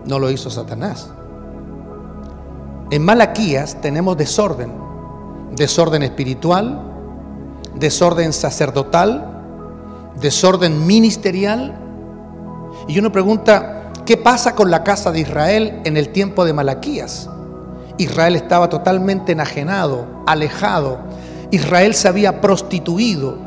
[0.06, 1.10] no lo hizo Satanás.
[2.90, 4.72] En Malaquías tenemos desorden,
[5.56, 6.82] desorden espiritual,
[7.76, 9.44] desorden sacerdotal,
[10.20, 11.78] desorden ministerial.
[12.88, 17.30] Y uno pregunta, ¿qué pasa con la casa de Israel en el tiempo de Malaquías?
[17.98, 21.00] Israel estaba totalmente enajenado, alejado.
[21.52, 23.38] Israel se había prostituido.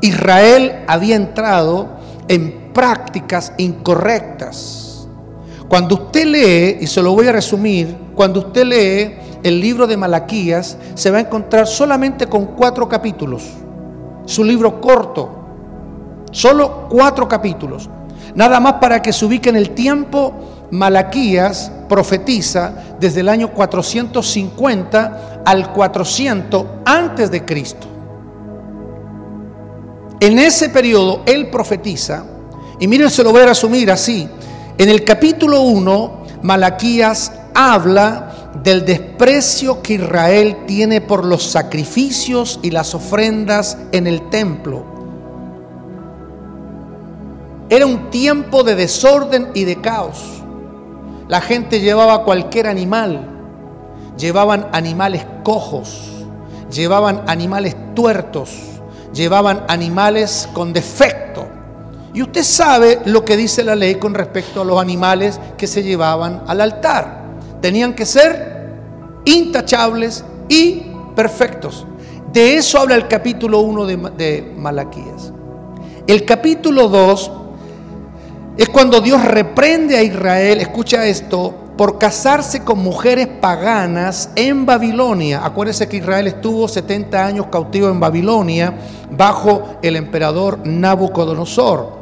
[0.00, 1.88] Israel había entrado
[2.28, 5.08] en prácticas incorrectas.
[5.68, 9.96] Cuando usted lee, y se lo voy a resumir, cuando usted lee el libro de
[9.96, 13.44] Malaquías, se va a encontrar solamente con cuatro capítulos.
[14.24, 15.30] Su libro corto,
[16.30, 17.88] solo cuatro capítulos.
[18.34, 20.32] Nada más para que se ubique en el tiempo,
[20.70, 27.86] Malaquías profetiza desde el año 450 al 400 antes de Cristo.
[30.20, 32.22] En ese periodo él profetiza,
[32.78, 34.28] y miren, se lo voy a resumir así,
[34.76, 42.70] en el capítulo 1, Malaquías habla del desprecio que Israel tiene por los sacrificios y
[42.70, 44.84] las ofrendas en el templo.
[47.70, 50.42] Era un tiempo de desorden y de caos.
[51.26, 53.37] La gente llevaba cualquier animal,
[54.18, 56.26] llevaban animales cojos,
[56.70, 58.50] llevaban animales tuertos,
[59.14, 61.46] llevaban animales con defecto.
[62.12, 65.82] Y usted sabe lo que dice la ley con respecto a los animales que se
[65.82, 67.22] llevaban al altar.
[67.60, 68.70] Tenían que ser
[69.24, 71.86] intachables y perfectos.
[72.32, 75.32] De eso habla el capítulo 1 de, Malaquías.
[76.06, 77.30] El capítulo 2
[78.56, 85.42] es cuando Dios reprende a Israel, escucha esto, por casarse con mujeres paganas en Babilonia.
[85.42, 88.76] Acuérdese que Israel estuvo 70 años cautivo en Babilonia
[89.10, 91.98] bajo el emperador Nabucodonosor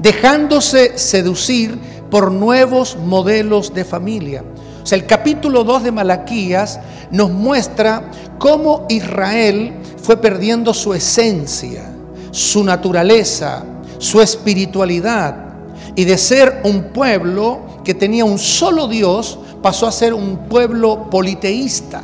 [0.00, 1.78] dejándose seducir
[2.10, 4.42] por nuevos modelos de familia.
[4.82, 11.84] O sea, el capítulo 2 de Malaquías nos muestra cómo Israel fue perdiendo su esencia,
[12.30, 13.64] su naturaleza,
[13.98, 15.49] su espiritualidad.
[15.94, 21.10] Y de ser un pueblo que tenía un solo Dios, pasó a ser un pueblo
[21.10, 22.02] politeísta.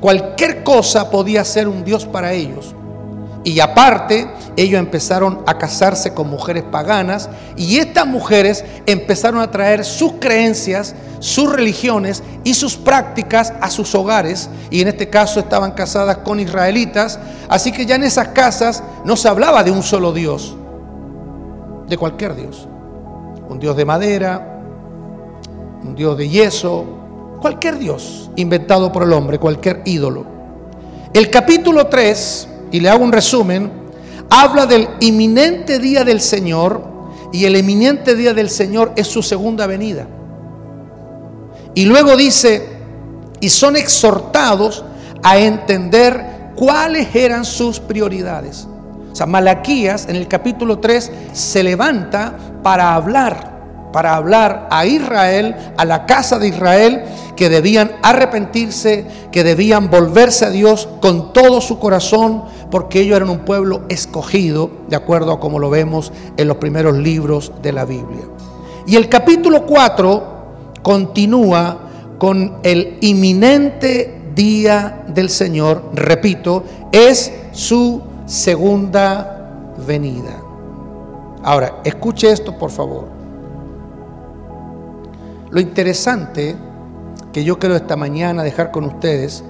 [0.00, 2.74] Cualquier cosa podía ser un Dios para ellos.
[3.44, 9.84] Y aparte, ellos empezaron a casarse con mujeres paganas y estas mujeres empezaron a traer
[9.84, 14.48] sus creencias, sus religiones y sus prácticas a sus hogares.
[14.70, 17.18] Y en este caso estaban casadas con israelitas.
[17.48, 20.56] Así que ya en esas casas no se hablaba de un solo Dios,
[21.88, 22.68] de cualquier Dios.
[23.52, 24.62] Un Dios de madera,
[25.84, 26.86] un Dios de yeso,
[27.38, 30.24] cualquier Dios inventado por el hombre, cualquier ídolo.
[31.12, 33.70] El capítulo 3 y le hago un resumen,
[34.30, 36.82] habla del inminente día del Señor
[37.30, 40.06] y el inminente día del Señor es su segunda venida.
[41.74, 42.70] Y luego dice,
[43.38, 44.82] y son exhortados
[45.22, 48.66] a entender cuáles eran sus prioridades.
[49.12, 53.52] O sea, Malaquías en el capítulo 3 se levanta para hablar
[53.92, 57.04] para hablar a Israel, a la casa de Israel,
[57.36, 63.30] que debían arrepentirse, que debían volverse a Dios con todo su corazón, porque ellos eran
[63.30, 67.84] un pueblo escogido, de acuerdo a como lo vemos en los primeros libros de la
[67.84, 68.22] Biblia.
[68.86, 70.24] Y el capítulo 4
[70.82, 71.88] continúa
[72.18, 80.40] con el inminente día del Señor, repito, es su segunda venida.
[81.42, 83.08] Ahora, escuche esto por favor.
[85.50, 86.56] Lo interesante
[87.32, 89.44] que yo quiero esta mañana dejar con ustedes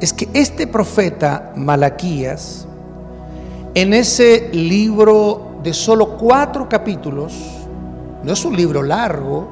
[0.00, 2.66] es que este profeta Malaquías,
[3.74, 7.34] en ese libro de solo cuatro capítulos,
[8.22, 9.48] no es un libro largo,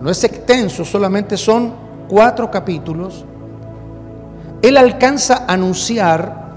[0.00, 1.72] no es extenso, solamente son
[2.08, 3.24] cuatro capítulos,
[4.62, 6.49] él alcanza a anunciar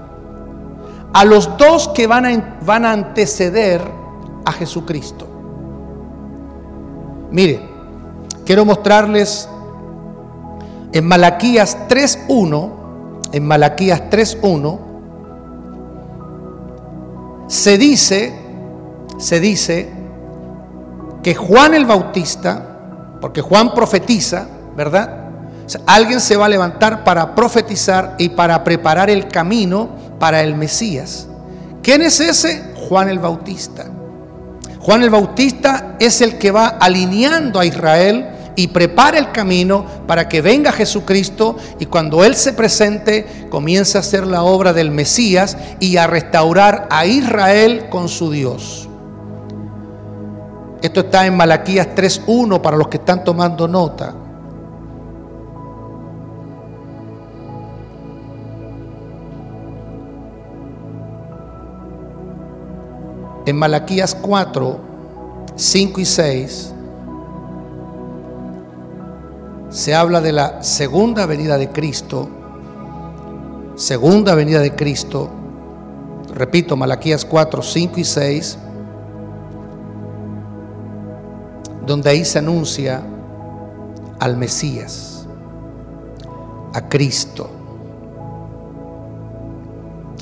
[1.14, 3.80] a los dos que van a, van a anteceder
[4.44, 5.26] a Jesucristo.
[7.30, 7.60] Mire,
[8.44, 9.48] quiero mostrarles
[10.92, 12.70] en Malaquías 3.1,
[13.32, 14.78] en Malaquías 3.1,
[17.46, 18.34] se dice,
[19.18, 19.92] se dice
[21.22, 25.24] que Juan el Bautista, porque Juan profetiza, ¿verdad?
[25.86, 31.28] alguien se va a levantar para profetizar y para preparar el camino para el Mesías.
[31.82, 32.72] ¿Quién es ese?
[32.88, 33.84] Juan el Bautista.
[34.80, 40.26] Juan el Bautista es el que va alineando a Israel y prepara el camino para
[40.26, 45.58] que venga Jesucristo y cuando Él se presente comience a hacer la obra del Mesías
[45.78, 48.88] y a restaurar a Israel con su Dios.
[50.80, 54.23] Esto está en Malaquías 3.1 para los que están tomando nota.
[63.46, 64.78] En Malaquías 4,
[65.54, 66.74] 5 y 6
[69.68, 72.28] se habla de la segunda venida de Cristo,
[73.76, 75.28] segunda venida de Cristo,
[76.34, 78.58] repito, Malaquías 4, 5 y 6,
[81.86, 83.02] donde ahí se anuncia
[84.20, 85.26] al Mesías,
[86.72, 87.50] a Cristo.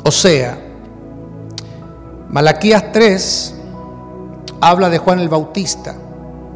[0.03, 0.72] O sea,
[2.33, 3.55] Malaquías 3
[4.63, 5.95] habla de Juan el Bautista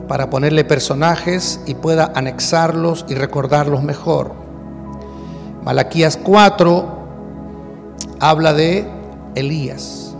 [0.09, 4.33] para ponerle personajes y pueda anexarlos y recordarlos mejor.
[5.63, 6.87] Malaquías 4
[8.21, 8.91] habla de
[9.35, 10.15] Elías.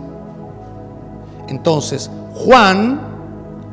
[1.47, 3.01] Entonces, Juan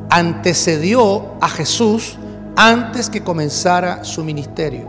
[0.08, 2.16] antecedió a Jesús
[2.56, 4.88] antes que comenzara su ministerio.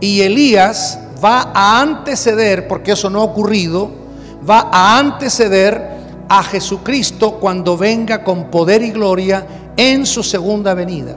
[0.00, 4.03] Y Elías va a anteceder, porque eso no ha ocurrido,
[4.48, 5.94] va a anteceder
[6.28, 11.16] a Jesucristo cuando venga con poder y gloria en su segunda venida.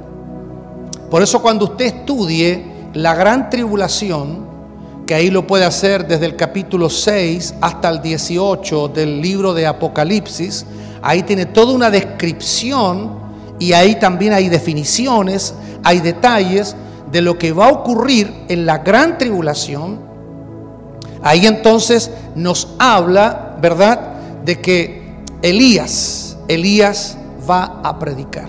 [1.09, 4.45] Por eso cuando usted estudie la gran tribulación,
[5.05, 9.65] que ahí lo puede hacer desde el capítulo 6 hasta el 18 del libro de
[9.65, 10.65] Apocalipsis,
[11.01, 13.11] ahí tiene toda una descripción
[13.59, 15.53] y ahí también hay definiciones,
[15.84, 16.75] hay detalles
[17.11, 20.07] de lo que va a ocurrir en la gran tribulación.
[21.24, 23.99] Ahí entonces nos habla, ¿verdad?
[24.43, 25.01] De que
[25.41, 27.18] Elías, Elías
[27.49, 28.47] va a predicar.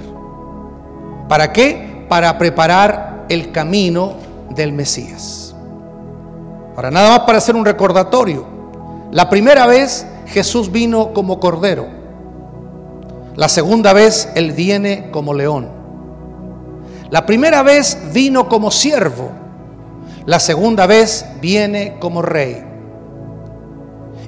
[1.29, 2.07] ¿Para qué?
[2.09, 4.15] Para preparar el camino
[4.51, 5.55] del Mesías.
[6.75, 8.47] Para nada más para hacer un recordatorio.
[9.11, 11.87] La primera vez Jesús vino como cordero.
[13.37, 15.69] La segunda vez Él viene como león.
[17.11, 19.31] La primera vez vino como siervo.
[20.29, 22.63] La segunda vez viene como rey.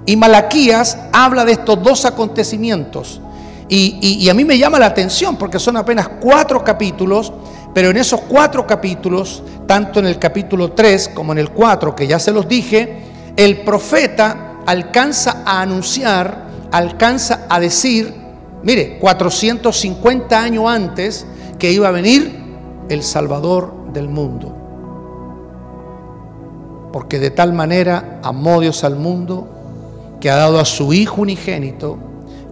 [0.06, 3.20] Y Malaquías habla de estos dos acontecimientos.
[3.68, 7.34] Y, a mí me llama la atención porque son apenas cuatro capítulos,
[7.74, 12.06] pero en esos cuatro capítulos, tanto en el capítulo 3 como en el 4, que
[12.06, 13.02] ya se los dije,
[13.36, 18.14] el profeta alcanza a anunciar, alcanza a decir,
[18.62, 21.26] mire, 450 años antes
[21.58, 22.42] que iba a venir
[22.88, 24.59] el Salvador del mundo.
[26.92, 29.48] Porque de tal manera amó Dios al mundo
[30.20, 31.98] que ha dado a su Hijo unigénito,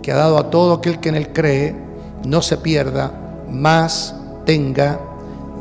[0.02, 1.74] que ha dado a todo aquel que en él cree,
[2.24, 3.12] no se pierda,
[3.50, 4.14] más
[4.44, 5.00] tenga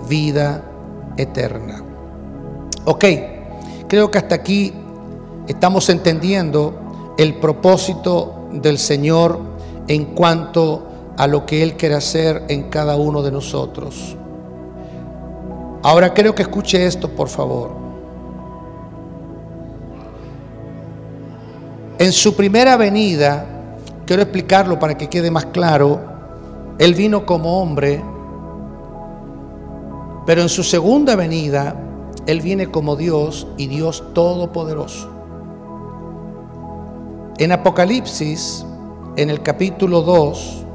[0.07, 0.63] vida
[1.17, 1.83] eterna.
[2.85, 3.05] Ok,
[3.87, 4.73] creo que hasta aquí
[5.47, 9.39] estamos entendiendo el propósito del Señor
[9.87, 10.83] en cuanto
[11.17, 14.15] a lo que Él quiere hacer en cada uno de nosotros.
[15.83, 17.86] Ahora creo que escuche esto, por favor.
[21.99, 23.43] En su primera venida,
[24.05, 25.99] quiero explicarlo para que quede más claro,
[26.77, 28.03] Él vino como hombre,
[30.27, 31.75] pero en su segunda venida,
[32.27, 35.09] Él viene como Dios y Dios todopoderoso.
[37.39, 38.63] En Apocalipsis,
[39.15, 40.65] en el capítulo 2,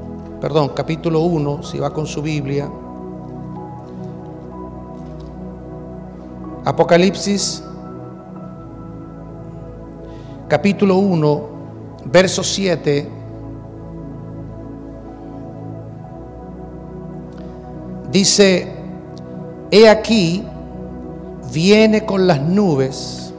[0.41, 2.69] perdón, capítulo 1, si va con su Biblia,
[6.65, 7.63] Apocalipsis,
[10.53, 11.43] capítulo 1,
[12.05, 13.09] verso 7,
[18.11, 18.69] dice,
[19.71, 20.45] he aquí,
[21.55, 23.33] viene con las nubes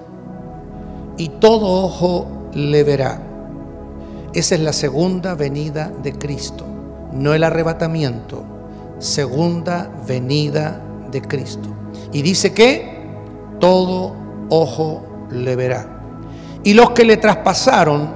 [1.16, 3.22] y todo ojo le verá.
[4.34, 6.66] Esa es la segunda venida de Cristo,
[7.11, 8.41] no el arrebatamiento,
[8.97, 11.70] segunda venida de Cristo.
[12.11, 13.05] Y dice que
[13.59, 14.16] todo
[14.49, 16.03] ojo le verá.
[16.64, 18.09] Y los que le traspasaron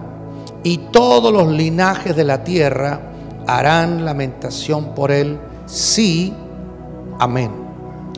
[0.63, 2.99] y todos los linajes de la tierra
[3.45, 5.39] harán lamentación por él.
[5.65, 6.33] Sí,
[7.19, 7.51] amén.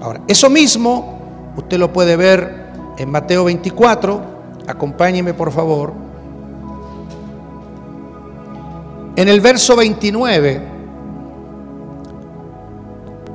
[0.01, 1.19] Ahora, eso mismo
[1.57, 4.21] usted lo puede ver en Mateo 24.
[4.67, 5.93] Acompáñeme por favor.
[9.15, 10.61] En el verso 29,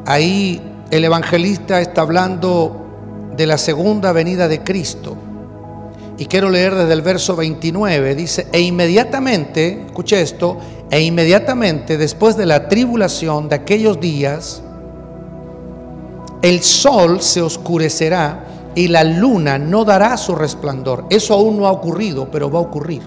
[0.07, 2.87] ahí el evangelista está hablando
[3.37, 5.17] de la segunda venida de Cristo.
[6.17, 10.59] Y quiero leer desde el verso 29, dice, e inmediatamente, escuche esto,
[10.91, 14.63] e inmediatamente después de la tribulación de aquellos días,
[16.43, 18.45] el sol se oscurecerá
[18.75, 21.07] y la luna no dará su resplandor.
[21.11, 23.03] Eso aún no ha ocurrido, pero va a ocurrir.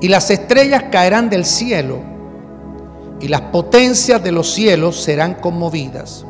[0.00, 2.00] Y las estrellas caerán del cielo
[3.20, 6.24] y las potencias de los cielos serán conmovidas.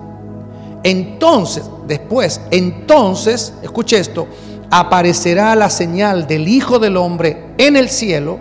[0.82, 4.26] Entonces, después, entonces, escuche esto,
[4.70, 8.38] aparecerá la señal del Hijo del Hombre en el cielo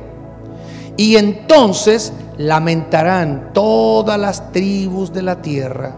[0.97, 5.95] y entonces lamentarán todas las tribus de la tierra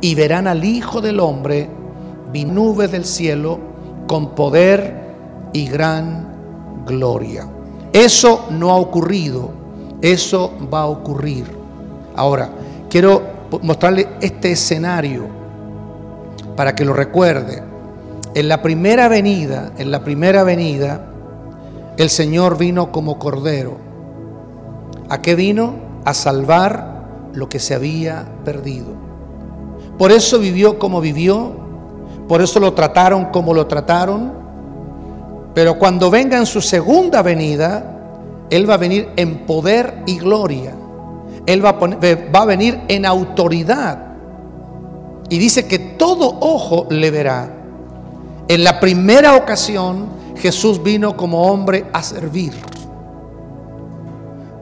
[0.00, 1.70] y verán al Hijo del Hombre
[2.44, 3.58] nubes del cielo
[4.06, 4.94] con poder
[5.52, 7.48] y gran gloria.
[7.92, 9.50] Eso no ha ocurrido,
[10.02, 11.46] eso va a ocurrir.
[12.14, 12.50] Ahora,
[12.90, 13.22] quiero
[13.62, 15.26] mostrarle este escenario
[16.54, 17.62] para que lo recuerde.
[18.36, 21.06] En la primera venida, en la primera venida,
[21.96, 23.78] el Señor vino como cordero.
[25.08, 25.76] ¿A qué vino?
[26.04, 28.88] A salvar lo que se había perdido.
[29.96, 31.50] Por eso vivió como vivió,
[32.28, 34.34] por eso lo trataron como lo trataron,
[35.54, 38.02] pero cuando venga en su segunda venida,
[38.50, 40.74] Él va a venir en poder y gloria.
[41.46, 43.98] Él va a, va a venir en autoridad
[45.30, 47.55] y dice que todo ojo le verá.
[48.48, 52.52] En la primera ocasión Jesús vino como hombre a servir.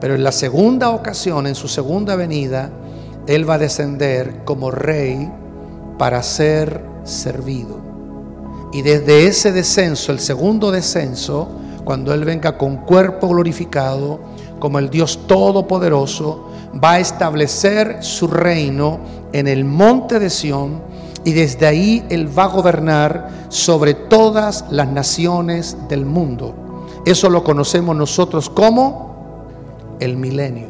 [0.01, 2.71] Pero en la segunda ocasión, en su segunda venida,
[3.27, 5.31] Él va a descender como rey
[5.97, 7.79] para ser servido.
[8.73, 11.47] Y desde ese descenso, el segundo descenso,
[11.83, 14.19] cuando Él venga con cuerpo glorificado,
[14.59, 16.49] como el Dios Todopoderoso,
[16.83, 18.99] va a establecer su reino
[19.31, 20.81] en el monte de Sión
[21.25, 26.85] y desde ahí Él va a gobernar sobre todas las naciones del mundo.
[27.03, 30.67] Eso lo conocemos nosotros como el milenio.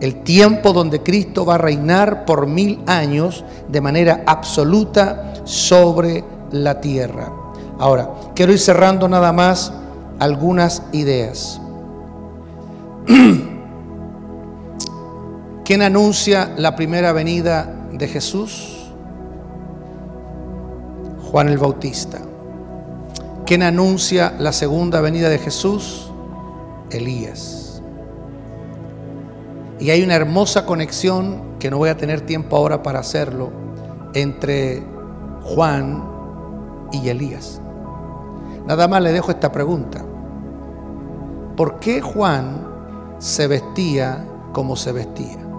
[0.00, 6.80] El tiempo donde Cristo va a reinar por mil años de manera absoluta sobre la
[6.80, 7.30] tierra.
[7.78, 9.70] Ahora, quiero ir cerrando nada más
[10.18, 11.60] algunas ideas.
[15.64, 18.79] ¿Quién anuncia la primera venida de Jesús?
[21.30, 22.18] Juan el Bautista.
[23.46, 26.10] ¿Quién anuncia la segunda venida de Jesús?
[26.90, 27.80] Elías.
[29.78, 33.50] Y hay una hermosa conexión, que no voy a tener tiempo ahora para hacerlo,
[34.12, 34.82] entre
[35.42, 36.02] Juan
[36.90, 37.60] y Elías.
[38.66, 40.04] Nada más le dejo esta pregunta.
[41.56, 42.66] ¿Por qué Juan
[43.18, 45.49] se vestía como se vestía?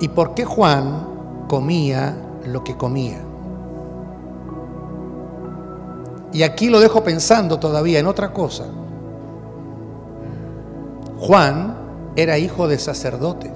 [0.00, 3.18] ¿Y por qué Juan comía lo que comía?
[6.32, 8.66] Y aquí lo dejo pensando todavía en otra cosa.
[11.18, 11.76] Juan
[12.14, 13.50] era hijo de sacerdote.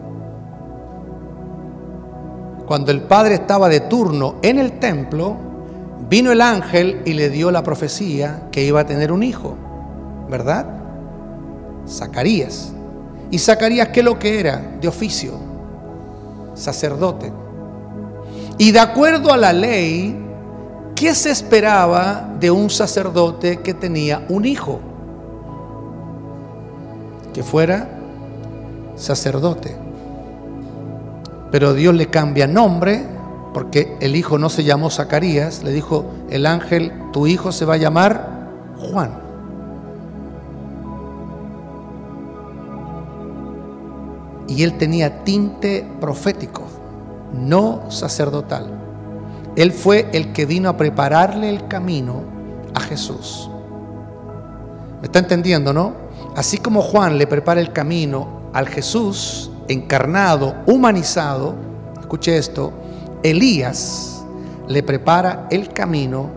[2.67, 5.37] Cuando el padre estaba de turno en el templo,
[6.09, 9.57] vino el ángel y le dio la profecía que iba a tener un hijo,
[10.31, 10.67] ¿verdad?
[11.87, 12.73] Zacarías.
[13.31, 14.77] ¿Y Zacarías qué lo que era?
[14.81, 15.50] De oficio,
[16.61, 17.33] sacerdote.
[18.59, 20.17] Y de acuerdo a la ley,
[20.95, 24.81] ¿qué se esperaba de un sacerdote que tenía un hijo?
[27.33, 27.89] Que fuera
[28.97, 29.77] sacerdote.
[31.51, 33.05] Pero Dios le cambia nombre,
[33.55, 37.75] porque el hijo no se llamó Zacarías, le dijo el ángel, tu hijo se va
[37.75, 39.30] a llamar Juan.
[44.51, 46.65] Y él tenía tinte profético,
[47.33, 48.67] no sacerdotal.
[49.55, 52.25] Él fue el que vino a prepararle el camino
[52.75, 53.49] a Jesús.
[55.01, 55.95] ¿Me está entendiendo, no?
[56.37, 61.55] Así como Juan le prepara el camino al Jesús encarnado, humanizado,
[62.01, 62.73] escuche esto,
[63.23, 64.25] Elías
[64.67, 66.29] le prepara el camino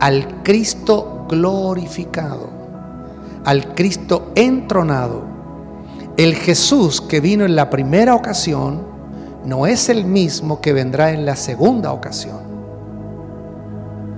[0.00, 2.48] al Cristo glorificado,
[3.44, 5.29] al Cristo entronado.
[6.20, 8.82] El Jesús que vino en la primera ocasión
[9.46, 12.40] no es el mismo que vendrá en la segunda ocasión.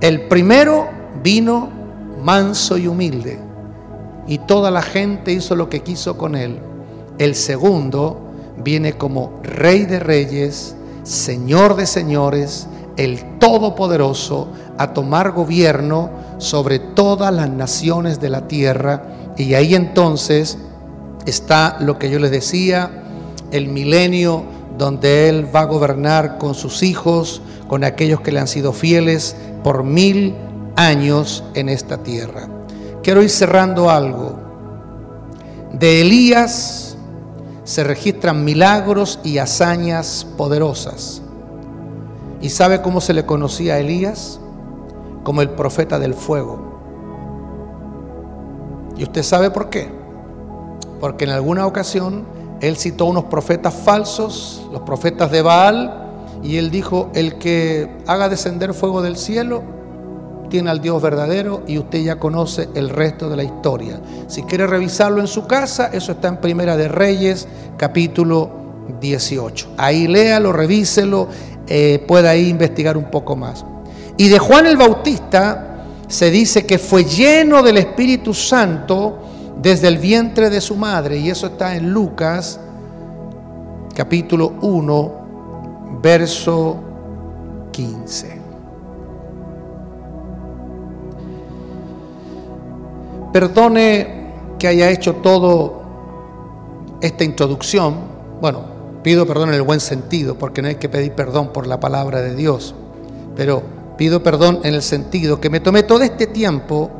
[0.01, 0.89] El primero
[1.23, 1.69] vino
[2.21, 3.39] manso y humilde
[4.27, 6.59] y toda la gente hizo lo que quiso con él.
[7.19, 8.19] El segundo
[8.61, 17.33] viene como Rey de Reyes, Señor de señores, el Todopoderoso, a tomar gobierno sobre todas
[17.33, 19.03] las naciones de la tierra.
[19.37, 20.57] Y ahí entonces
[21.25, 23.03] está lo que yo les decía,
[23.51, 24.43] el milenio
[24.77, 29.35] donde Él va a gobernar con sus hijos, con aquellos que le han sido fieles
[29.63, 30.35] por mil
[30.75, 32.47] años en esta tierra.
[33.03, 34.39] Quiero ir cerrando algo.
[35.71, 36.97] De Elías
[37.63, 41.21] se registran milagros y hazañas poderosas.
[42.41, 44.39] ¿Y sabe cómo se le conocía a Elías?
[45.23, 46.73] Como el profeta del fuego.
[48.97, 50.02] ¿Y usted sabe por qué?
[51.03, 52.23] Porque en alguna ocasión
[52.61, 58.29] él citó unos profetas falsos, los profetas de Baal, y él dijo, el que haga
[58.29, 59.63] descender fuego del cielo,
[60.49, 63.99] tiene al Dios verdadero y usted ya conoce el resto de la historia.
[64.27, 68.49] Si quiere revisarlo en su casa, eso está en Primera de Reyes, capítulo
[69.01, 69.71] 18.
[69.75, 71.27] Ahí léalo, revíselo,
[71.67, 73.65] eh, pueda ahí investigar un poco más.
[74.15, 79.32] Y de Juan el Bautista se dice que fue lleno del Espíritu Santo
[79.63, 82.59] desde el vientre de su madre, y eso está en Lucas,
[83.95, 86.77] capítulo 1, verso
[87.71, 88.41] 15.
[93.31, 95.81] Perdone que haya hecho todo
[96.99, 97.95] esta introducción.
[98.41, 98.65] Bueno,
[99.01, 102.21] pido perdón en el buen sentido, porque no hay que pedir perdón por la palabra
[102.21, 102.75] de Dios.
[103.37, 103.63] Pero
[103.97, 106.91] pido perdón en el sentido que me tomé todo este tiempo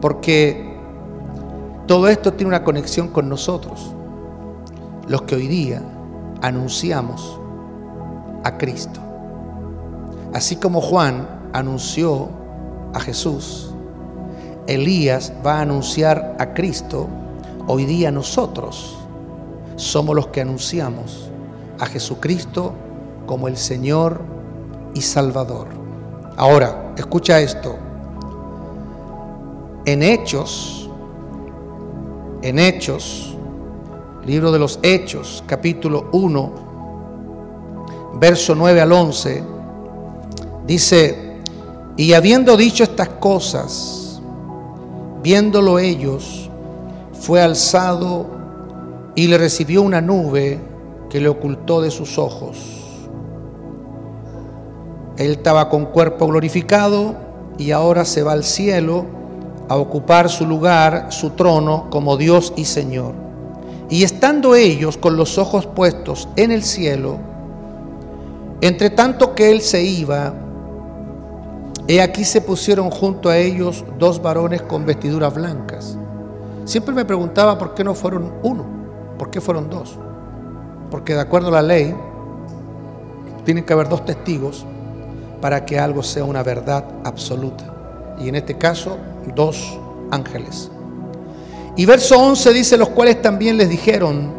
[0.00, 0.67] porque
[1.88, 3.94] todo esto tiene una conexión con nosotros,
[5.08, 5.82] los que hoy día
[6.42, 7.40] anunciamos
[8.44, 9.00] a Cristo.
[10.34, 12.28] Así como Juan anunció
[12.92, 13.72] a Jesús,
[14.66, 17.08] Elías va a anunciar a Cristo,
[17.66, 18.98] hoy día nosotros
[19.76, 21.30] somos los que anunciamos
[21.80, 22.74] a Jesucristo
[23.24, 24.20] como el Señor
[24.92, 25.68] y Salvador.
[26.36, 27.76] Ahora, escucha esto.
[29.86, 30.77] En Hechos,
[32.42, 33.36] en Hechos,
[34.26, 36.52] libro de los Hechos, capítulo 1,
[38.20, 39.42] verso 9 al 11,
[40.66, 41.38] dice,
[41.96, 43.98] y habiendo dicho estas cosas,
[45.22, 46.48] Viéndolo ellos,
[47.12, 48.26] fue alzado
[49.14, 50.60] y le recibió una nube
[51.10, 52.56] que le ocultó de sus ojos.
[55.16, 57.16] Él estaba con cuerpo glorificado
[57.58, 59.06] y ahora se va al cielo
[59.68, 63.14] a ocupar su lugar, su trono como Dios y Señor.
[63.90, 67.18] Y estando ellos con los ojos puestos en el cielo,
[68.60, 70.34] entre tanto que él se iba,
[71.90, 75.96] He aquí se pusieron junto a ellos dos varones con vestiduras blancas.
[76.66, 78.66] Siempre me preguntaba por qué no fueron uno,
[79.18, 79.98] por qué fueron dos.
[80.90, 81.96] Porque de acuerdo a la ley,
[83.46, 84.66] tienen que haber dos testigos
[85.40, 87.64] para que algo sea una verdad absoluta.
[88.18, 88.98] Y en este caso,
[89.34, 89.78] dos
[90.10, 90.70] ángeles.
[91.76, 94.32] Y verso 11 dice, los cuales también les dijeron,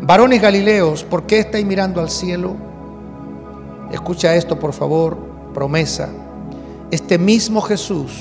[0.00, 2.54] varones galileos, ¿por qué estáis mirando al cielo?
[3.90, 5.16] Escucha esto, por favor,
[5.54, 6.08] promesa
[6.94, 8.12] este mismo Jesús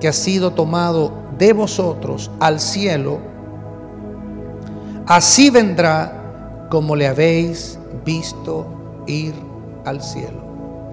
[0.00, 3.18] que ha sido tomado de vosotros al cielo,
[5.06, 8.66] así vendrá como le habéis visto
[9.06, 9.34] ir
[9.84, 10.44] al cielo.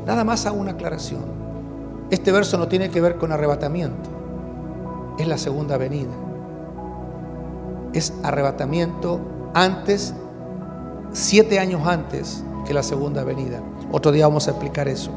[0.06, 1.41] Nada más hago una aclaración.
[2.12, 4.10] Este verso no tiene que ver con arrebatamiento.
[5.18, 6.12] Es la segunda venida.
[7.94, 9.20] Es arrebatamiento
[9.54, 10.14] antes,
[11.14, 13.62] siete años antes que la segunda venida.
[13.92, 15.12] Otro día vamos a explicar eso.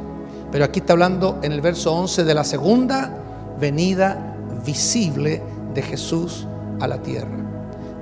[0.52, 3.10] Pero aquí está hablando en el verso 11 de la segunda
[3.58, 5.42] venida visible
[5.74, 6.46] de Jesús
[6.80, 7.36] a la tierra.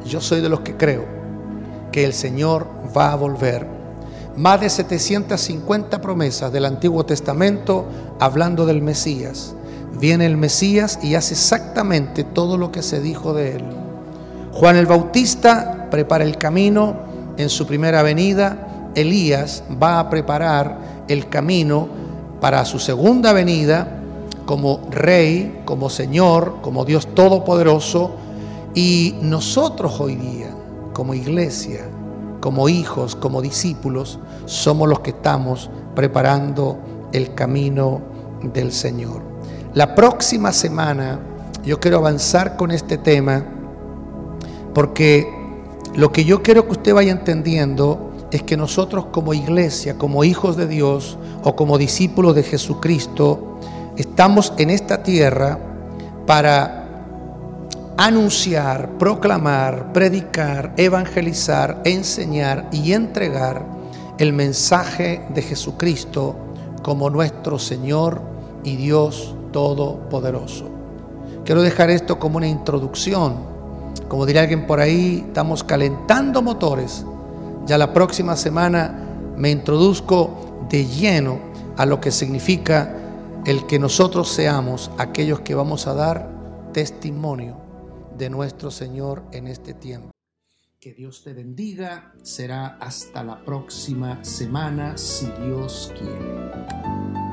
[0.05, 1.05] Yo soy de los que creo
[1.91, 2.67] que el Señor
[2.97, 3.67] va a volver.
[4.37, 7.85] Más de 750 promesas del Antiguo Testamento
[8.19, 9.55] hablando del Mesías.
[9.99, 13.65] Viene el Mesías y hace exactamente todo lo que se dijo de él.
[14.53, 16.97] Juan el Bautista prepara el camino
[17.37, 18.91] en su primera venida.
[18.95, 21.89] Elías va a preparar el camino
[22.41, 23.99] para su segunda venida
[24.47, 28.13] como rey, como Señor, como Dios Todopoderoso.
[28.75, 30.51] Y nosotros hoy día,
[30.95, 31.87] como iglesia,
[32.43, 36.77] como hijos, como discípulos, somos los que estamos preparando
[37.13, 38.01] el camino
[38.43, 39.23] del Señor.
[39.75, 41.21] La próxima semana
[41.65, 43.45] yo quiero avanzar con este tema
[44.75, 45.33] porque
[45.95, 50.57] lo que yo quiero que usted vaya entendiendo es que nosotros como iglesia, como hijos
[50.57, 53.61] de Dios o como discípulos de Jesucristo,
[53.97, 55.61] estamos en esta tierra
[56.27, 56.82] para
[57.97, 63.65] anunciar, proclamar, predicar, evangelizar, enseñar y entregar
[64.19, 66.37] el mensaje de Jesucristo
[66.83, 68.21] como nuestro Señor
[68.65, 70.69] y Dios Todopoderoso.
[71.45, 73.53] Quiero dejar esto como una introducción
[74.13, 77.05] como diría alguien por ahí, estamos calentando motores.
[77.65, 78.95] Ya la próxima semana
[79.39, 81.39] me introduzco de lleno
[81.79, 82.95] a lo que significa
[83.47, 86.29] el que nosotros seamos aquellos que vamos a dar
[86.73, 87.62] testimonio
[88.17, 90.11] de nuestro Señor en este tiempo.
[90.81, 92.13] Que Dios te bendiga.
[92.23, 97.32] Será hasta la próxima semana, si Dios quiere.